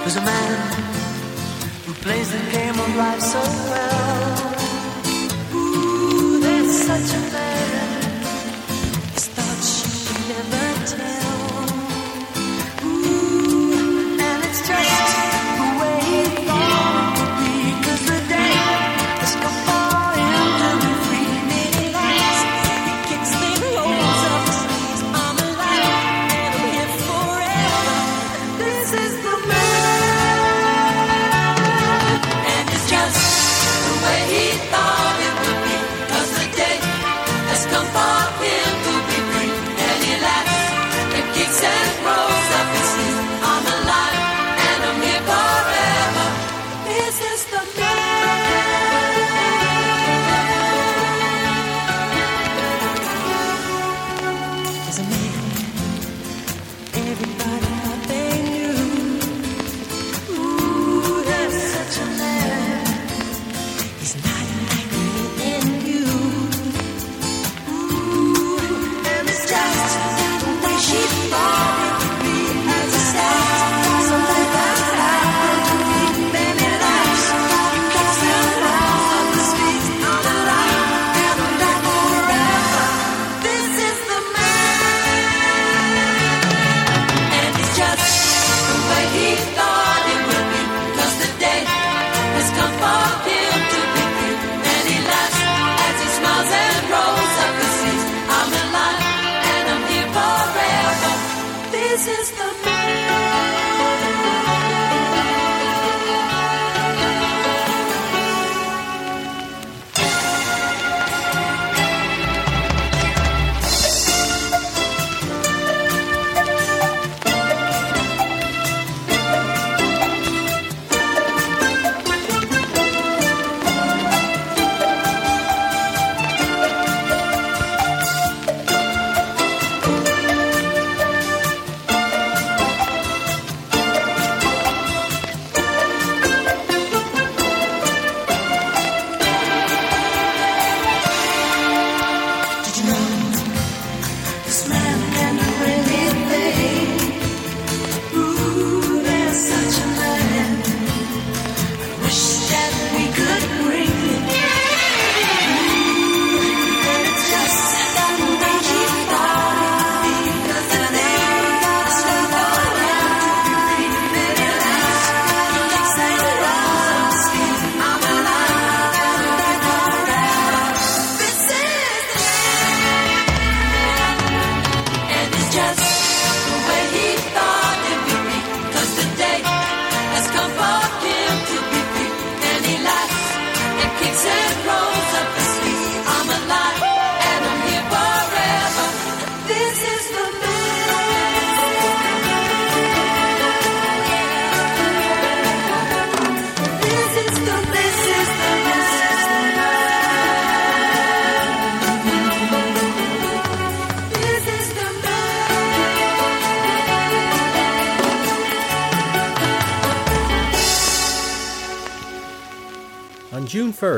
[0.00, 0.72] There's a man
[1.84, 3.38] who plays the game of life so
[3.68, 4.67] well.
[6.88, 7.87] Such a man.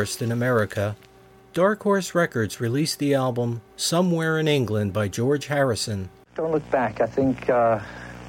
[0.00, 0.96] 1st in America,
[1.52, 6.08] Dark Horse Records released the album Somewhere in England by George Harrison.
[6.34, 7.02] Don't look back.
[7.02, 7.80] I think uh,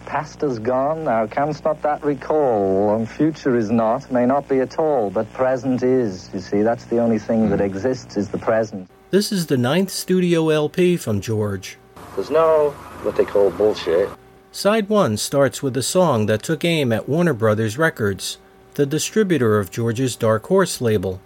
[0.06, 1.28] past is gone now.
[1.28, 5.82] Canst not that recall, and future is not, may not be at all, but present
[5.82, 6.30] is.
[6.34, 8.90] You see, that's the only thing that exists is the present.
[9.12, 11.78] This is the ninth studio LP from George.
[12.16, 12.72] There's no
[13.04, 14.10] what they call bullshit.
[14.52, 18.40] Side 1 starts with a song that took aim at Warner Brothers Records,
[18.74, 21.22] the distributor of George's Dark Horse label.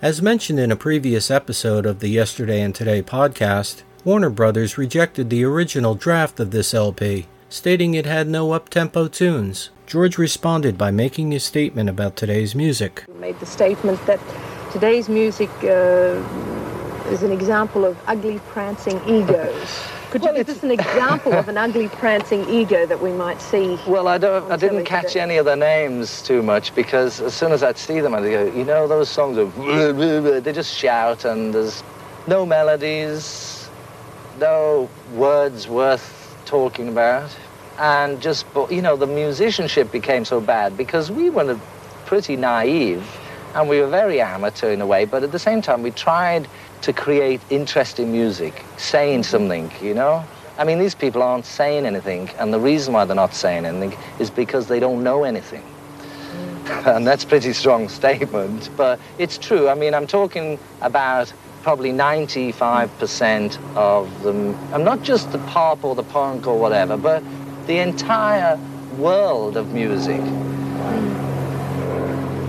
[0.00, 5.28] As mentioned in a previous episode of the Yesterday and Today podcast, Warner Brothers rejected
[5.28, 9.70] the original draft of this LP, stating it had no up-tempo tunes.
[9.88, 13.02] George responded by making a statement about today's music.
[13.08, 14.20] He made the statement that
[14.70, 16.22] today's music uh,
[17.10, 19.82] is an example of ugly, prancing egos.
[20.10, 23.78] Could you give us an example of an ugly, prancing ego that we might see?
[23.86, 24.50] Well, I don't.
[24.50, 25.20] I didn't catch today?
[25.20, 28.46] any of the names too much because as soon as I'd see them, I'd go,
[28.46, 31.82] you know, those songs are they just shout and there's
[32.26, 33.68] no melodies,
[34.38, 37.30] no words worth talking about,
[37.78, 41.60] and just you know the musicianship became so bad because we were
[42.06, 43.06] pretty naive
[43.54, 46.48] and we were very amateur in a way, but at the same time we tried
[46.82, 49.30] to create interesting music, saying mm-hmm.
[49.30, 50.24] something, you know?
[50.58, 53.96] I mean, these people aren't saying anything, and the reason why they're not saying anything
[54.18, 55.62] is because they don't know anything.
[55.62, 56.96] Mm.
[56.96, 59.68] and that's a pretty strong statement, but it's true.
[59.68, 65.94] I mean, I'm talking about probably 95% of them, and not just the pop or
[65.94, 67.22] the punk or whatever, but
[67.66, 68.58] the entire
[68.96, 70.20] world of music.
[70.20, 71.26] Mm.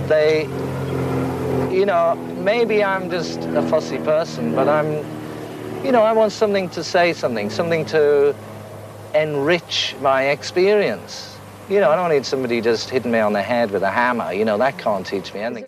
[0.07, 0.47] They,
[1.71, 4.93] you know, maybe I'm just a fussy person, but I'm,
[5.85, 8.35] you know, I want something to say something, something to
[9.13, 11.37] enrich my experience.
[11.69, 14.33] You know, I don't need somebody just hitting me on the head with a hammer.
[14.33, 15.65] You know, that can't teach me anything.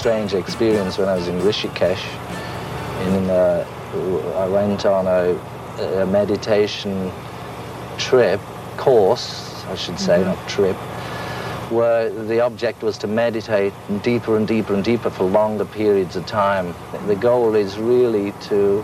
[0.00, 2.04] Strange experience when I was in Rishikesh.
[3.02, 3.66] And in, uh,
[4.38, 5.36] I went on a,
[6.02, 7.12] a meditation
[7.98, 8.40] trip,
[8.78, 10.24] course, I should say, Mhm.
[10.24, 10.76] not trip,
[11.68, 16.24] where the object was to meditate deeper and deeper and deeper for longer periods of
[16.24, 16.74] time.
[17.06, 18.82] The goal is really to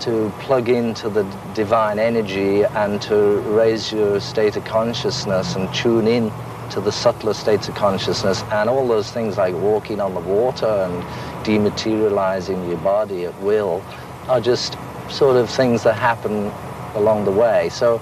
[0.00, 1.24] to plug into the
[1.54, 3.16] divine energy and to
[3.60, 6.30] raise your state of consciousness and tune in
[6.70, 10.66] to the subtler states of consciousness and all those things like walking on the water
[10.66, 11.02] and
[11.44, 13.82] dematerializing your body at will
[14.28, 14.76] are just
[15.10, 16.50] sort of things that happen
[16.94, 17.68] along the way.
[17.68, 18.00] So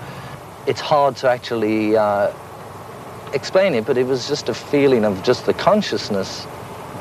[0.67, 2.33] it's hard to actually uh,
[3.33, 6.47] explain it, but it was just a feeling of just the consciousness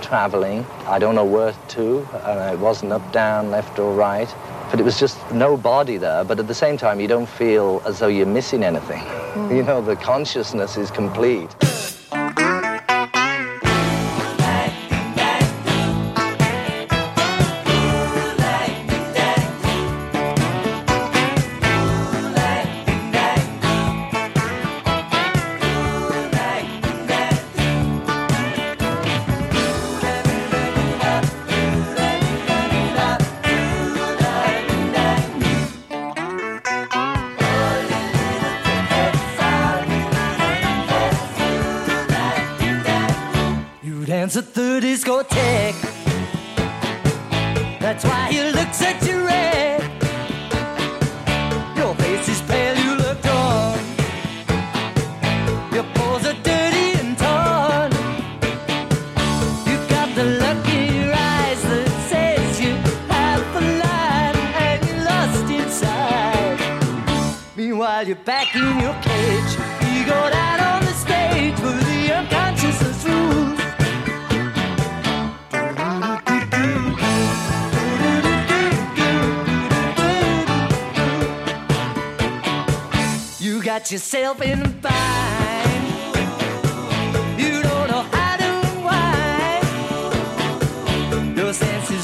[0.02, 0.66] traveling.
[0.88, 4.30] I don't know where to, and it wasn't up, down, left or right,
[4.72, 6.24] but it was just no body there.
[6.24, 9.02] But at the same time, you don't feel as though you're missing anything.
[9.02, 9.56] Hmm.
[9.56, 11.54] You know, the consciousness is complete.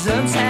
[0.07, 0.46] Senses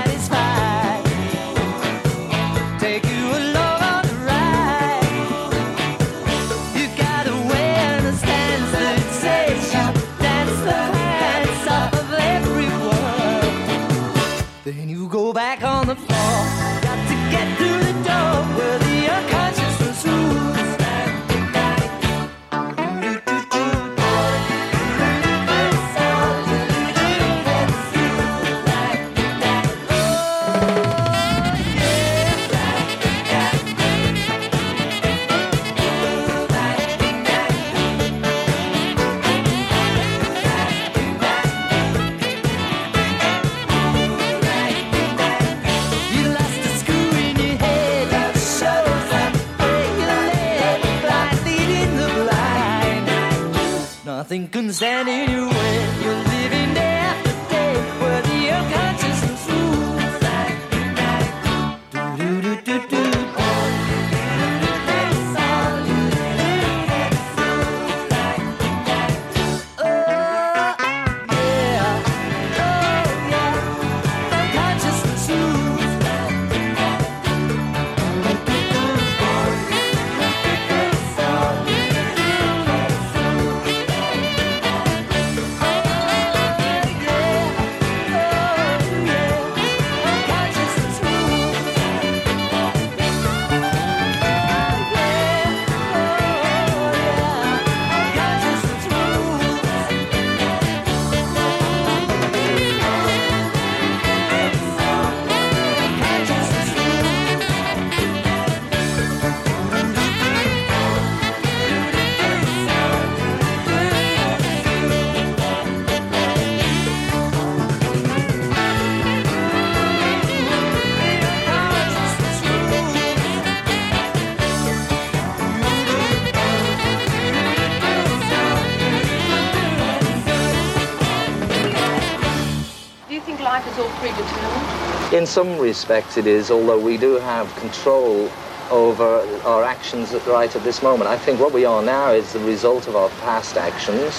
[135.18, 138.30] In some respects, it is, although we do have control
[138.70, 141.10] over our actions right at this moment.
[141.10, 144.14] I think what we are now is the result of our past actions.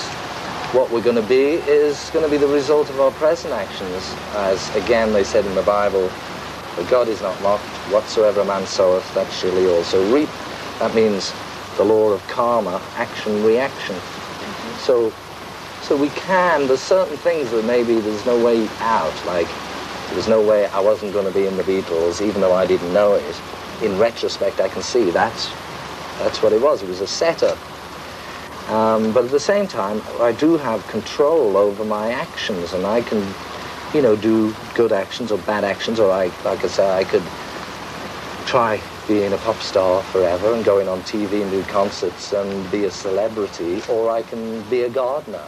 [0.74, 4.12] What we're going to be is going to be the result of our present actions.
[4.34, 6.10] As again they said in the Bible,
[6.90, 7.62] God is not mocked.
[7.92, 10.28] Whatsoever a man soweth, that shall he also reap.
[10.80, 11.32] That means
[11.76, 13.94] the law of karma, action, reaction.
[13.94, 14.78] Mm-hmm.
[14.80, 15.12] So
[15.82, 19.46] so we can, there's certain things that maybe there's no way out, like
[20.08, 22.66] there was no way I wasn't going to be in the Beatles, even though I
[22.66, 23.42] didn't know it.
[23.82, 25.52] In retrospect, I can see that's,
[26.18, 26.82] that's what it was.
[26.82, 27.58] It was a setup.
[28.70, 33.02] Um, but at the same time, I do have control over my actions, and I
[33.02, 33.22] can,
[33.94, 37.22] you know, do good actions or bad actions, or I, like I say, I could
[38.46, 42.84] try being a pop star forever and going on TV and do concerts and be
[42.84, 45.44] a celebrity, or I can be a gardener.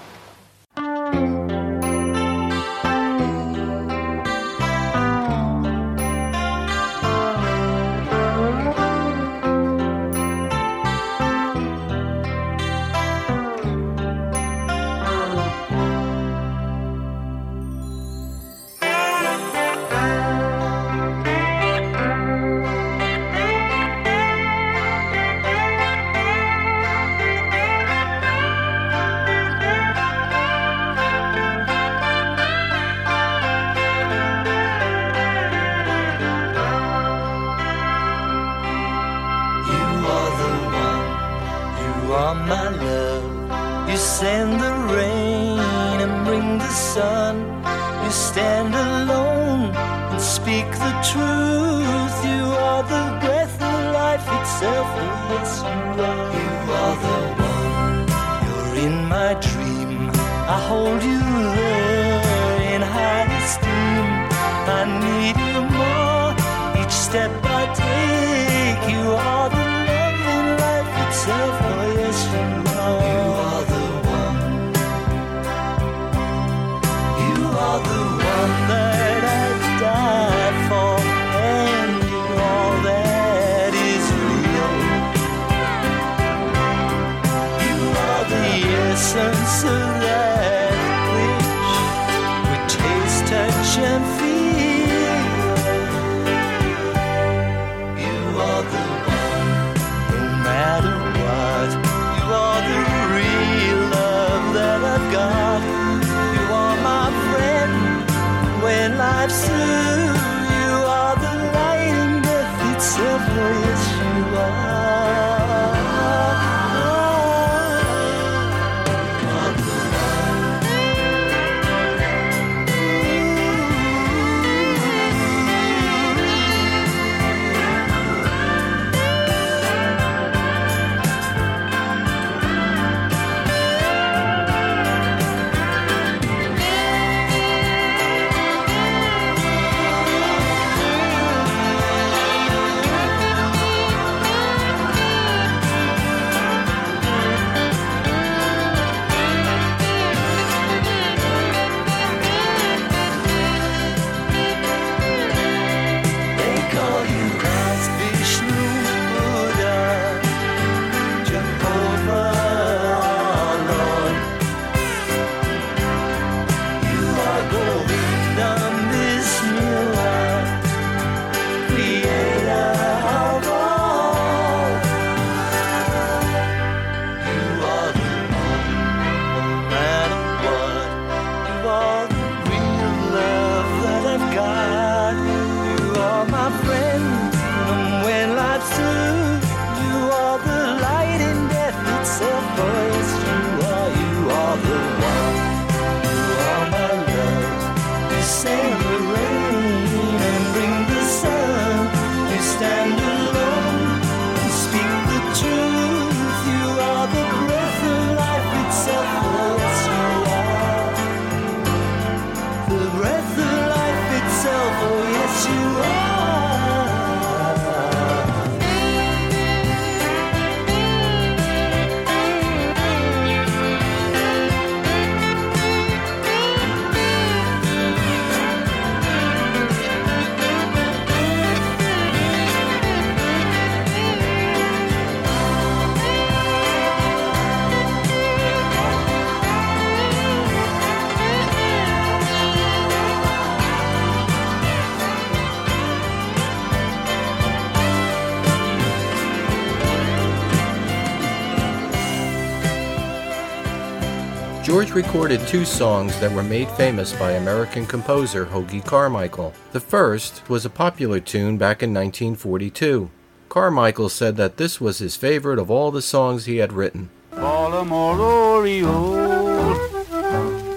[254.80, 259.52] George recorded two songs that were made famous by American composer Hoagy Carmichael.
[259.72, 263.10] The first was a popular tune back in 1942.
[263.50, 267.10] Carmichael said that this was his favorite of all the songs he had written.
[267.30, 269.74] Baltimore Oriole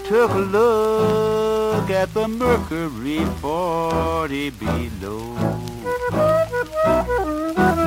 [0.03, 5.33] took a look at the mercury 40 below.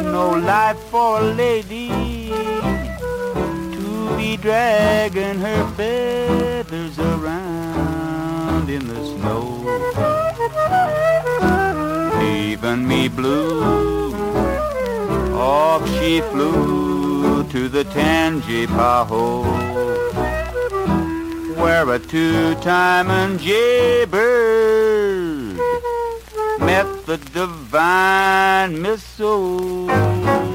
[0.01, 2.06] No life for a lady
[4.37, 9.43] dragging her feathers around in the snow.
[12.21, 14.13] Leaving me blue,
[15.35, 19.67] off she flew to the Tangipahoa
[21.57, 24.77] where a two-timing jaybird
[26.61, 30.46] met the divine mistletoe.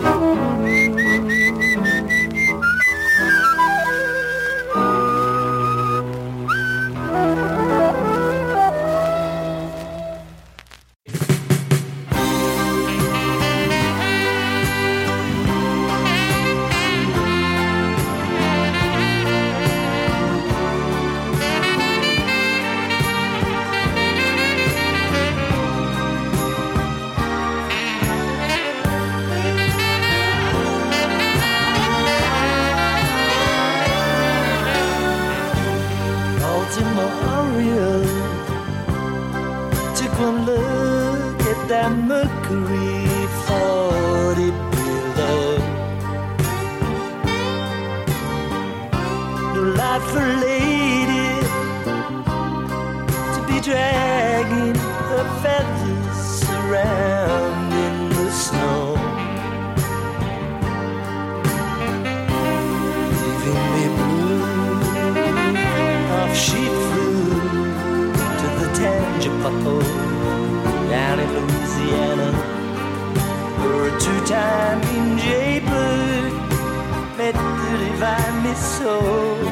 [78.52, 79.48] Missile.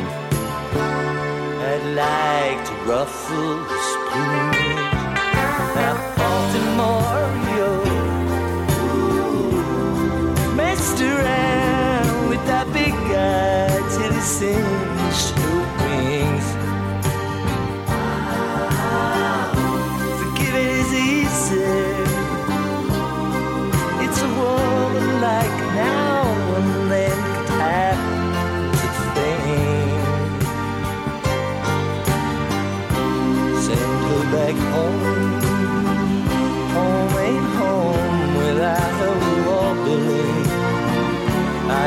[1.72, 3.79] I'd like to ruffle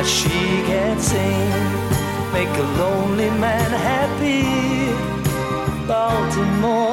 [0.03, 0.31] Ah, she
[0.67, 1.51] can't sing,
[2.33, 4.43] make a lonely man happy.
[5.87, 6.92] Baltimore,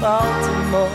[0.00, 0.90] Baltimore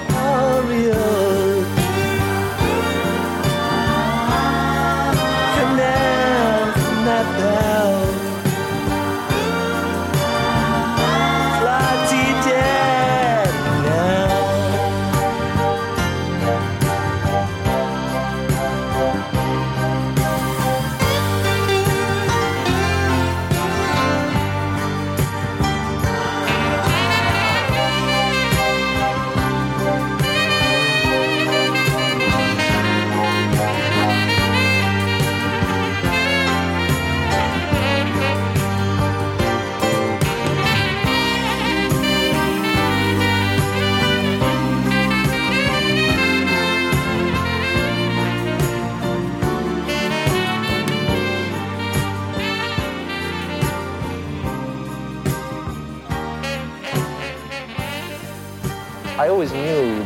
[59.23, 60.03] I always knew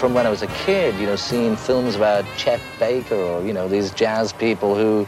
[0.00, 3.52] from when I was a kid, you know, seeing films about Chet Baker or, you
[3.52, 5.06] know, these jazz people who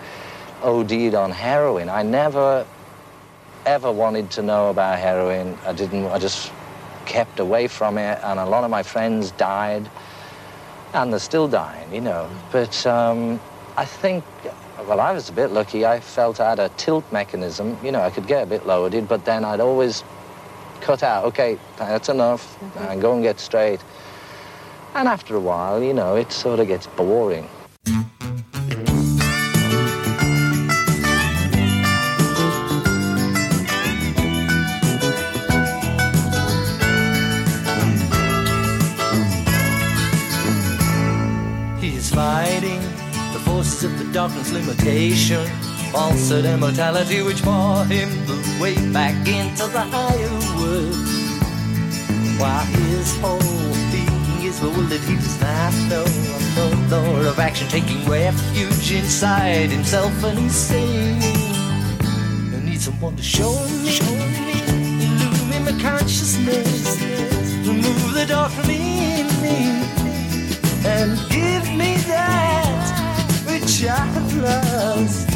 [0.62, 1.88] OD'd on heroin.
[1.88, 2.64] I never,
[3.66, 5.59] ever wanted to know about heroin.
[5.66, 6.53] I didn't, I just
[7.07, 8.20] kept away from it.
[8.22, 9.90] And a lot of my friends died,
[10.94, 12.30] and they're still dying, you know.
[12.53, 13.40] But um,
[13.76, 14.22] I think,
[14.86, 15.84] well, I was a bit lucky.
[15.84, 17.76] I felt I had a tilt mechanism.
[17.82, 20.05] You know, I could get a bit loaded, but then I'd always
[20.80, 21.24] cut out.
[21.26, 22.56] Okay, that's enough.
[22.60, 22.90] Mm -hmm.
[22.90, 23.80] And go and get straight.
[24.94, 27.48] And after a while, you know, it sort of gets boring.
[41.80, 42.82] He is fighting
[43.32, 49.14] the forces of the darkness limitation falsehood and mortality which bore him the way back
[49.26, 50.95] into the higher world.
[52.38, 56.05] While his whole being is will that he does not know
[56.88, 61.20] the Lord of action taking refuge inside himself and he's saying,
[62.55, 64.62] I need someone to show me, show me,
[65.05, 67.01] illumine my consciousness,
[67.66, 69.59] remove the dark from in me,
[70.86, 72.80] and give me that
[73.47, 75.29] which I have lost.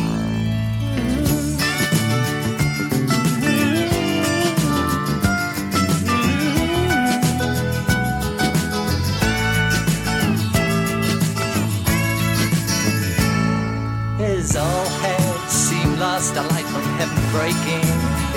[14.57, 17.87] All had seemed lost, a light from heaven breaking.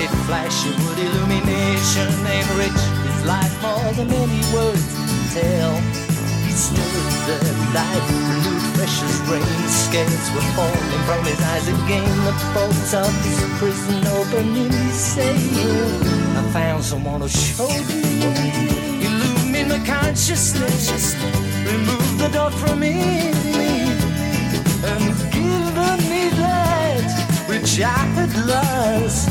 [0.01, 2.09] It flashing with illumination,
[2.57, 5.73] rich his life more than any words can tell.
[6.45, 6.93] He stood
[7.27, 7.37] the
[7.73, 9.45] light, renewed fresh as rain.
[9.67, 12.09] Scales were falling from his eyes again.
[12.25, 14.71] The bolts of his prison opening.
[14.71, 16.01] He saying,
[16.37, 19.05] I found someone to show me.
[19.05, 20.89] Illumine my consciousness.
[20.89, 21.17] Just
[21.65, 22.93] remove the dark from me
[24.83, 25.26] and me
[26.29, 29.29] that which I had lost.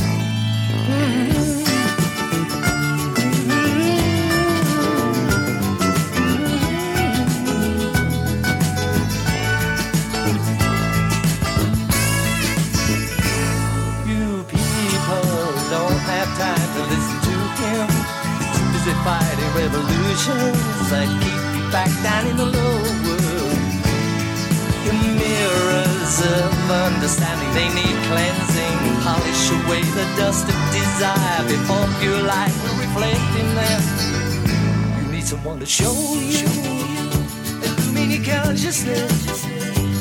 [14.07, 15.27] You people
[15.71, 17.89] don't have time to listen to him.
[18.73, 23.26] Busy fighting revolutions that keep you back down in the low world.
[26.07, 28.79] Of understanding, they need cleansing.
[29.03, 33.83] Polish away the dust of desire before pure light will reflect in them.
[35.03, 36.47] You need someone to show you,
[37.67, 39.45] illumine your consciousness,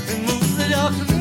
[0.07, 1.14] remove the dark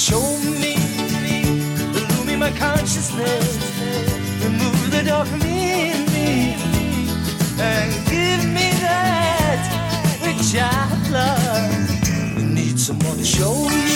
[0.00, 0.76] show me,
[1.94, 3.58] illumine my consciousness,
[4.42, 6.54] remove the dark from in me,
[7.60, 9.60] and give me that
[10.22, 12.08] which I lost.
[12.08, 13.89] I need someone to show me,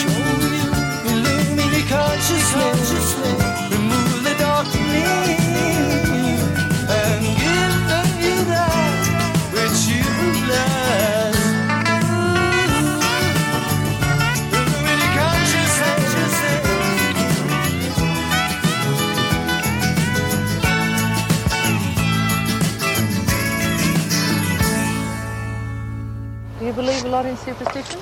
[27.45, 27.99] superstition?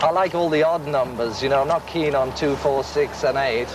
[0.00, 3.24] I like all the odd numbers, you know, I'm not keen on two, four, six,
[3.24, 3.68] and eight.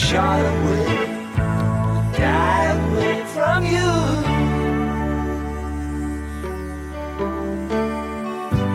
[0.00, 1.06] shot away,
[2.16, 3.90] die away from you.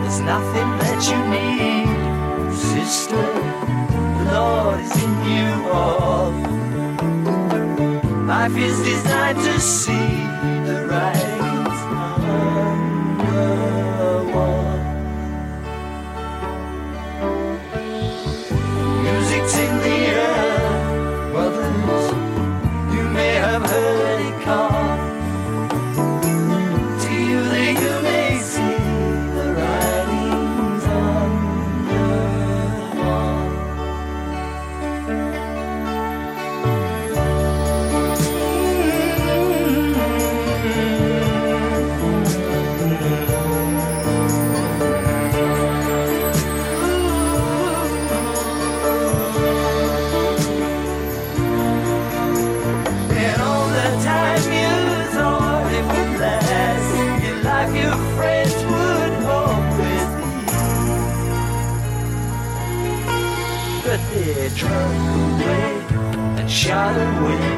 [0.00, 3.24] There's nothing that you need, sister.
[4.18, 6.30] The Lord is in you all.
[8.26, 10.08] Life is designed to see
[10.68, 11.45] the right.
[67.18, 67.55] Away,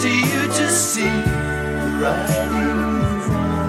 [0.00, 1.88] to you to see the
[3.30, 3.68] on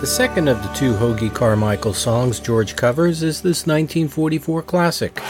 [0.00, 5.20] The second of the two Hoagy Carmichael songs George covers is this 1944 classic.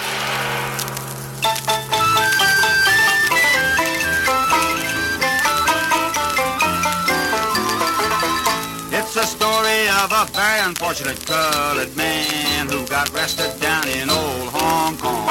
[10.68, 15.28] Unfortunate colored man who got arrested down in old Hong Kong.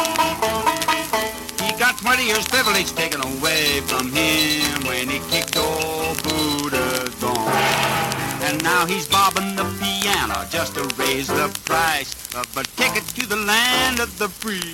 [1.62, 7.54] He got 20 years privilege taken away from him when he kicked old Buddha gone.
[8.50, 13.28] And now he's bobbing the piano just to raise the price of a ticket to
[13.28, 14.74] the land of the free.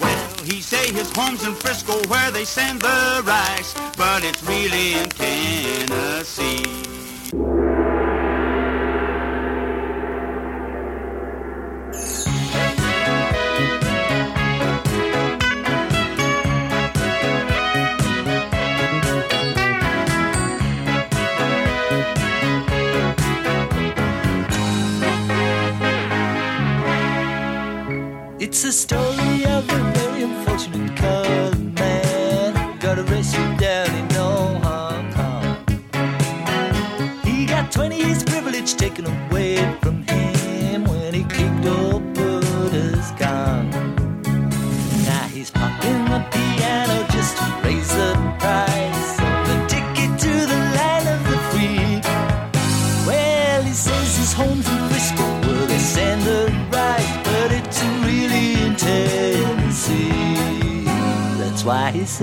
[0.00, 4.94] Well, he say his home's in Frisco where they send the rice, but it's really
[4.94, 6.90] in Tennessee.
[28.70, 29.99] A story of a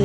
[0.00, 0.04] I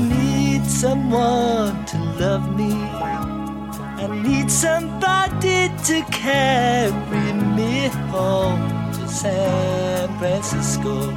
[0.00, 2.72] need someone to love me.
[2.72, 11.10] I need somebody to carry me home to San Francisco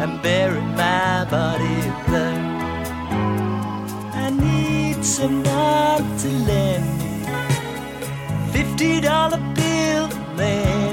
[0.00, 2.40] and bury my body there.
[4.14, 7.10] I need someone to lend me
[8.52, 10.89] fifty dollar bill, man.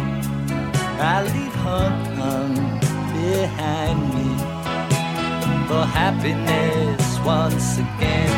[3.41, 4.29] Behind me
[5.67, 7.03] for happiness
[7.35, 8.33] once again.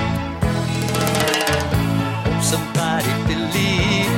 [2.25, 4.13] Hope somebody believe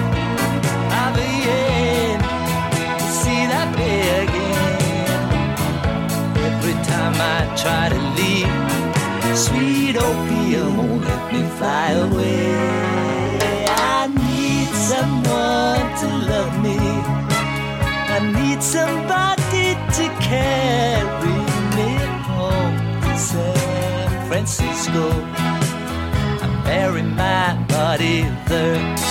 [0.99, 2.17] I'll be in
[3.01, 5.49] to see that day again.
[6.49, 8.55] Every time I try to leave,
[9.45, 12.55] sweet opium won't let me fly away.
[13.97, 16.79] I need someone to love me.
[18.15, 19.40] I need somebody
[19.93, 21.37] to carry
[21.75, 25.09] me home to San Francisco.
[26.41, 29.10] I bury my body there.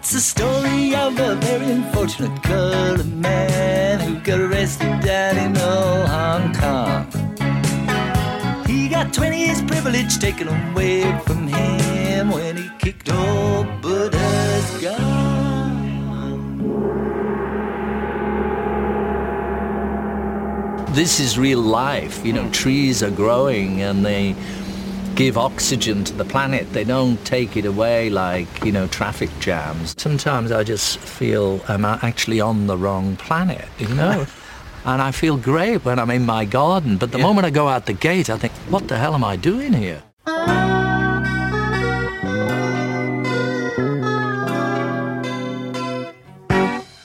[0.00, 6.08] That's the story of a very unfortunate colored man who got arrested down in old
[6.08, 7.04] Hong Kong.
[8.66, 15.60] He got 20 years privilege taken away from him when he kicked old Buddha's gun.
[20.94, 22.24] This is real life.
[22.24, 24.34] You know, trees are growing and they
[25.14, 26.72] give oxygen to the planet.
[26.72, 29.94] They don't take it away like, you know, traffic jams.
[29.98, 34.26] Sometimes I just feel I'm actually on the wrong planet, you know?
[34.84, 37.86] and I feel great when I'm in my garden, but the moment I go out
[37.86, 40.02] the gate, I think, what the hell am I doing here?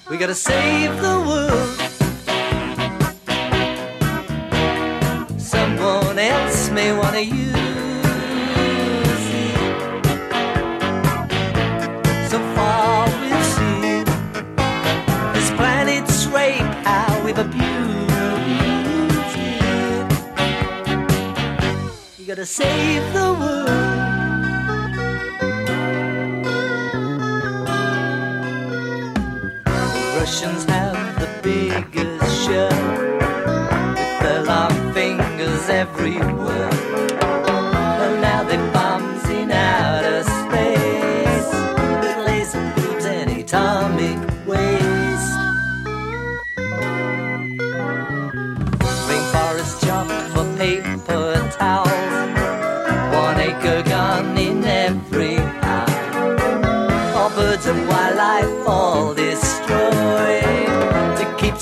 [0.10, 1.76] We gotta save the world.
[5.38, 7.05] Someone else may wanna
[22.36, 23.95] Gotta save the world.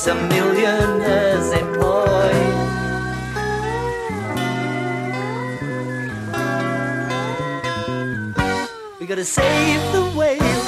[0.04, 2.58] Some millionaires employed.
[9.00, 10.68] We gotta save the whales.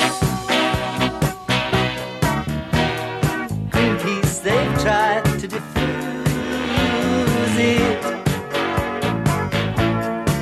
[3.72, 5.66] Greenpeace, they've tried to diffuse
[7.60, 8.02] it.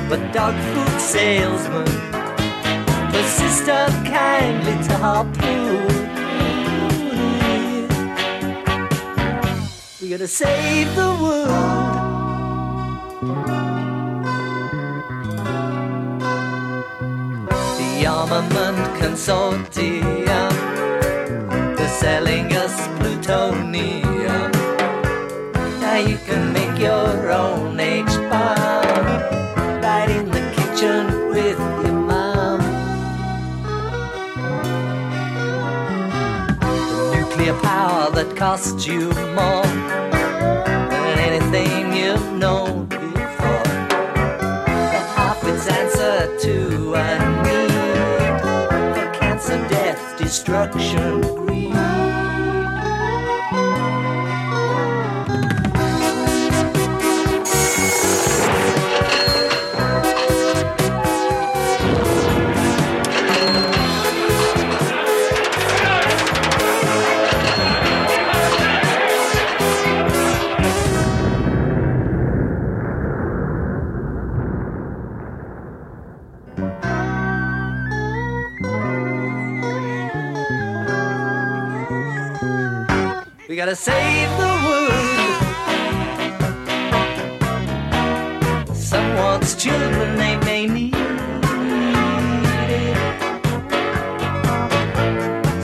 [0.08, 1.86] But dog food salesmen
[3.10, 5.83] persist unkindly to harpoon
[10.14, 11.48] Gotta save the world.
[17.78, 20.54] The armament consortium,
[21.76, 24.52] they're selling us plutonium.
[25.80, 28.84] Now you can make your own H-bomb
[29.82, 32.60] right in the kitchen with your mom.
[37.16, 39.63] nuclear power that costs you more
[50.24, 52.03] destruction.
[83.64, 84.92] Gotta save the world.
[88.76, 90.94] Someone's children, they may need
[92.68, 92.96] it.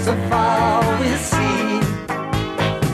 [0.03, 1.81] So far we see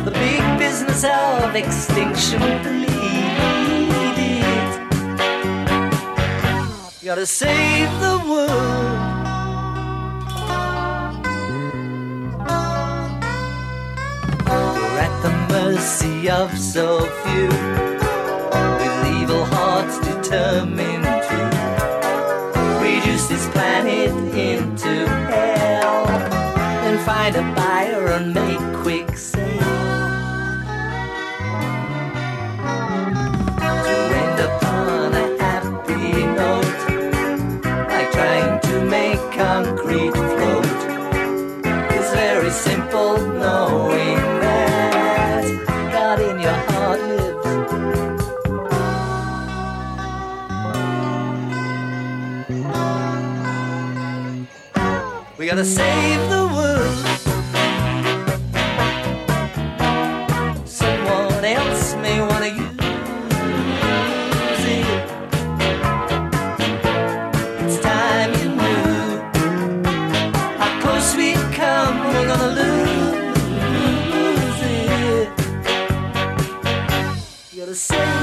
[0.05, 4.81] the big business of extinction believe it.
[7.05, 9.16] Gotta save the world.
[15.77, 17.49] Mercy of so few,
[18.81, 21.39] with evil hearts determined to
[22.81, 26.09] reduce this planet into hell
[26.87, 29.07] and find a buyer and make quick.
[55.47, 57.07] Gotta save the world.
[60.67, 62.75] Someone else may wanna use
[64.75, 64.87] it.
[67.63, 69.23] It's time you knew
[70.59, 71.97] how close we come.
[72.09, 73.41] We're gonna lose
[74.63, 75.29] it.
[77.53, 78.16] You gotta save.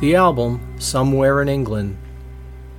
[0.00, 1.98] The album, Somewhere in England.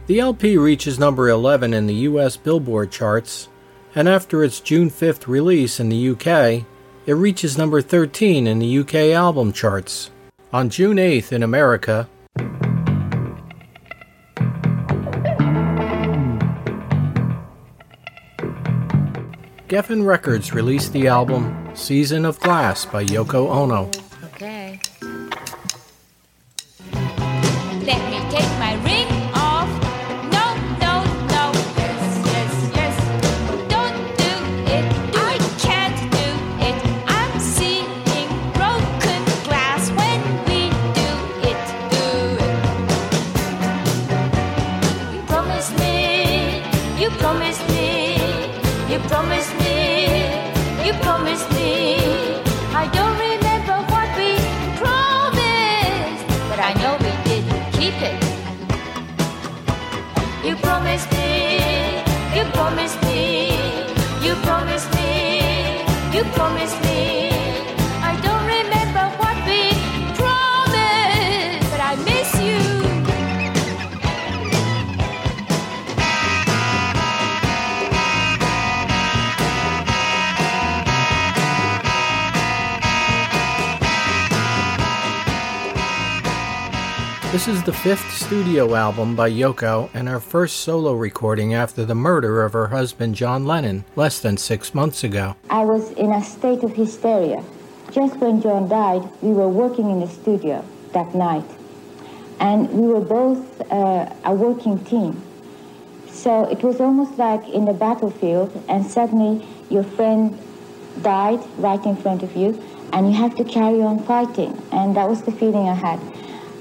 [0.08, 3.50] The LP reaches number 11 in the US Billboard charts,
[3.94, 6.64] and after its June 5th release in the UK,
[7.06, 10.12] it reaches number 13 in the UK album charts.
[10.54, 12.08] On June 8th in America,
[19.68, 23.92] Geffen Records released the album Season of Glass by Yoko Ono.
[88.60, 93.16] Studio album by Yoko and her first solo recording after the murder of her husband
[93.16, 95.38] John Lennon less than six months ago.
[95.50, 97.42] I was in a state of hysteria.
[97.90, 101.50] Just when John died, we were working in the studio that night.
[102.42, 105.24] And we were both uh, a working team.
[106.10, 110.38] So it was almost like in the battlefield, and suddenly your friend
[111.02, 112.62] died right in front of you,
[112.92, 114.52] and you have to carry on fighting.
[114.74, 116.02] And that was the feeling I had.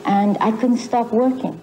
[0.05, 1.61] And I couldn't stop working.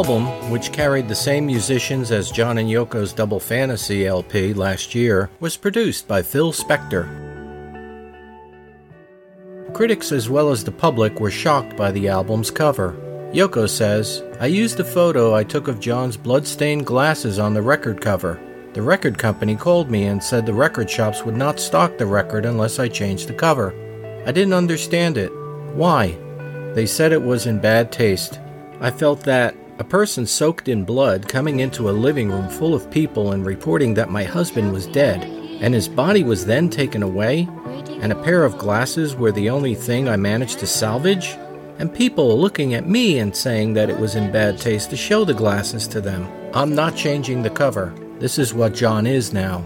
[0.00, 5.28] Album, which carried the same musicians as John and Yoko's Double Fantasy LP last year,
[5.40, 7.04] was produced by Phil Spector.
[9.74, 12.94] Critics as well as the public were shocked by the album's cover.
[13.34, 18.00] Yoko says, I used a photo I took of John's blood-stained glasses on the record
[18.00, 18.40] cover.
[18.72, 22.46] The record company called me and said the record shops would not stock the record
[22.46, 23.74] unless I changed the cover.
[24.26, 25.30] I didn't understand it.
[25.74, 26.16] Why?
[26.74, 28.40] They said it was in bad taste.
[28.80, 32.90] I felt that a person soaked in blood coming into a living room full of
[32.90, 35.24] people and reporting that my husband was dead,
[35.62, 37.48] and his body was then taken away,
[38.02, 41.28] and a pair of glasses were the only thing I managed to salvage,
[41.78, 45.24] and people looking at me and saying that it was in bad taste to show
[45.24, 46.28] the glasses to them.
[46.52, 47.94] I'm not changing the cover.
[48.18, 49.64] This is what John is now.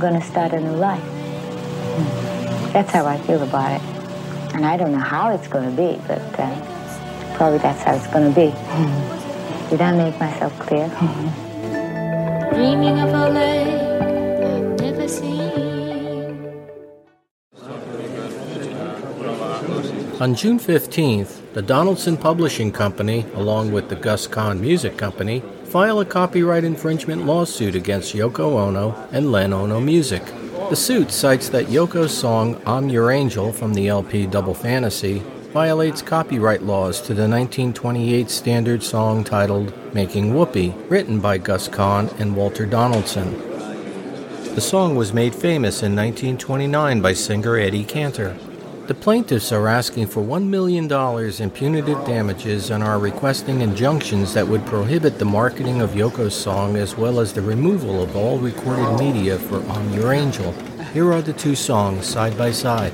[0.00, 1.04] Going to start a new life.
[2.72, 3.82] That's how I feel about it.
[4.54, 8.06] And I don't know how it's going to be, but uh, probably that's how it's
[8.08, 8.50] going to be.
[9.70, 10.88] Did I make myself clear?
[12.54, 14.02] Dreaming of a lake
[14.42, 15.60] I've never seen.
[20.20, 26.00] On June 15th, the Donaldson Publishing Company, along with the Gus Kahn Music Company, file
[26.00, 30.20] a copyright infringement lawsuit against Yoko Ono and Lenono Music.
[30.68, 35.22] The suit cites that Yoko's song I'm Your Angel from the LP Double Fantasy
[35.52, 42.08] violates copyright laws to the 1928 standard song titled Making Whoopee, written by Gus Kahn
[42.18, 43.38] and Walter Donaldson.
[44.56, 48.36] The song was made famous in 1929 by singer Eddie Cantor.
[48.90, 50.90] The plaintiffs are asking for $1 million
[51.40, 56.74] in punitive damages and are requesting injunctions that would prohibit the marketing of Yoko's song
[56.74, 60.50] as well as the removal of all recorded media for I'm Your Angel.
[60.92, 62.92] Here are the two songs side by side.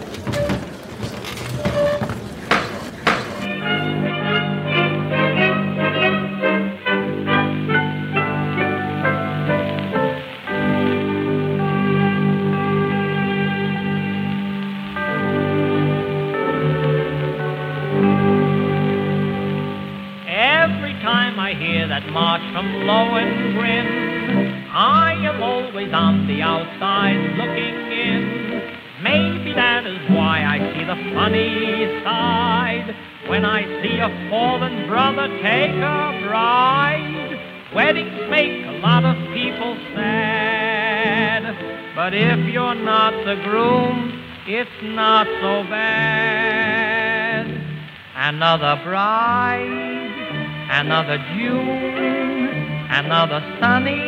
[50.87, 53.99] Another June, another sunny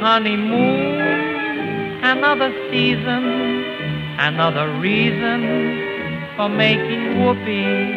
[0.00, 1.02] honeymoon,
[2.02, 3.64] another season,
[4.18, 7.92] another reason for making whoopee.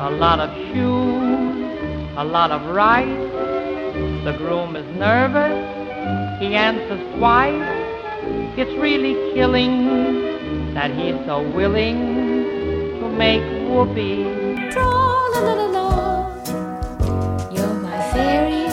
[0.00, 3.08] A lot of shoes, a lot of rice.
[4.24, 5.56] The groom is nervous,
[6.40, 7.64] he answers twice.
[8.58, 11.96] It's really killing that he's so willing
[13.00, 14.39] to make whoopee.
[15.40, 16.28] Tra-la-la-la-la.
[17.50, 18.68] You're my fairy.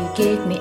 [0.00, 0.60] You gave me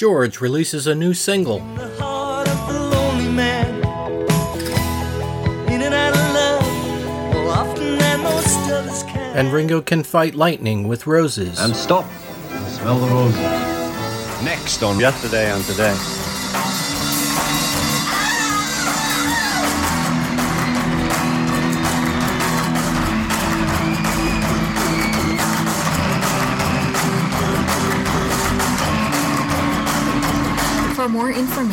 [0.00, 1.58] George releases a new single.
[1.58, 3.68] lonely man.
[5.70, 9.36] In and out of love, more often than most others can.
[9.36, 11.60] And Ringo can fight lightning with roses.
[11.60, 12.06] And stop.
[12.48, 14.42] And smell the roses.
[14.42, 15.94] Next on Yesterday and Today.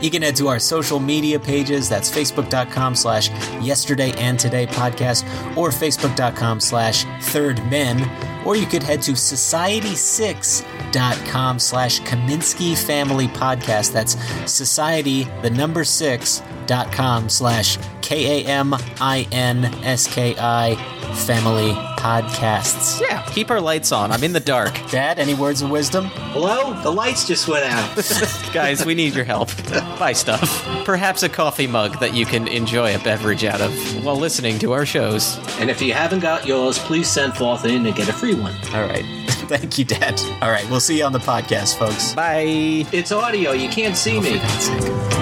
[0.00, 1.88] You can head to our social media pages.
[1.88, 3.30] That's facebook.com slash
[3.62, 5.24] yesterday and today podcast
[5.56, 8.35] or facebook.com slash third men.
[8.46, 13.92] Or you could head to society6.com slash Kaminsky Family Podcast.
[13.92, 14.16] That's
[14.50, 20.76] society, the number six, dot com slash K A M I N S K I
[21.26, 23.00] Family Podcasts.
[23.00, 24.12] Yeah, keep our lights on.
[24.12, 24.78] I'm in the dark.
[24.90, 26.04] Dad, any words of wisdom?
[26.04, 26.72] Hello?
[26.82, 27.96] The lights just went out.
[28.52, 29.50] Guys, we need your help.
[29.98, 30.62] Buy stuff.
[30.84, 33.72] Perhaps a coffee mug that you can enjoy a beverage out of
[34.04, 35.36] while listening to our shows.
[35.58, 38.54] And if you haven't got yours, please send forth in and get a free one.
[38.74, 39.04] All right.
[39.48, 40.20] Thank you, Dad.
[40.42, 42.14] All right, we'll see you on the podcast, folks.
[42.14, 42.86] Bye.
[42.92, 43.52] It's audio.
[43.52, 44.38] You can't see oh, me.
[44.38, 45.15] For God's sake.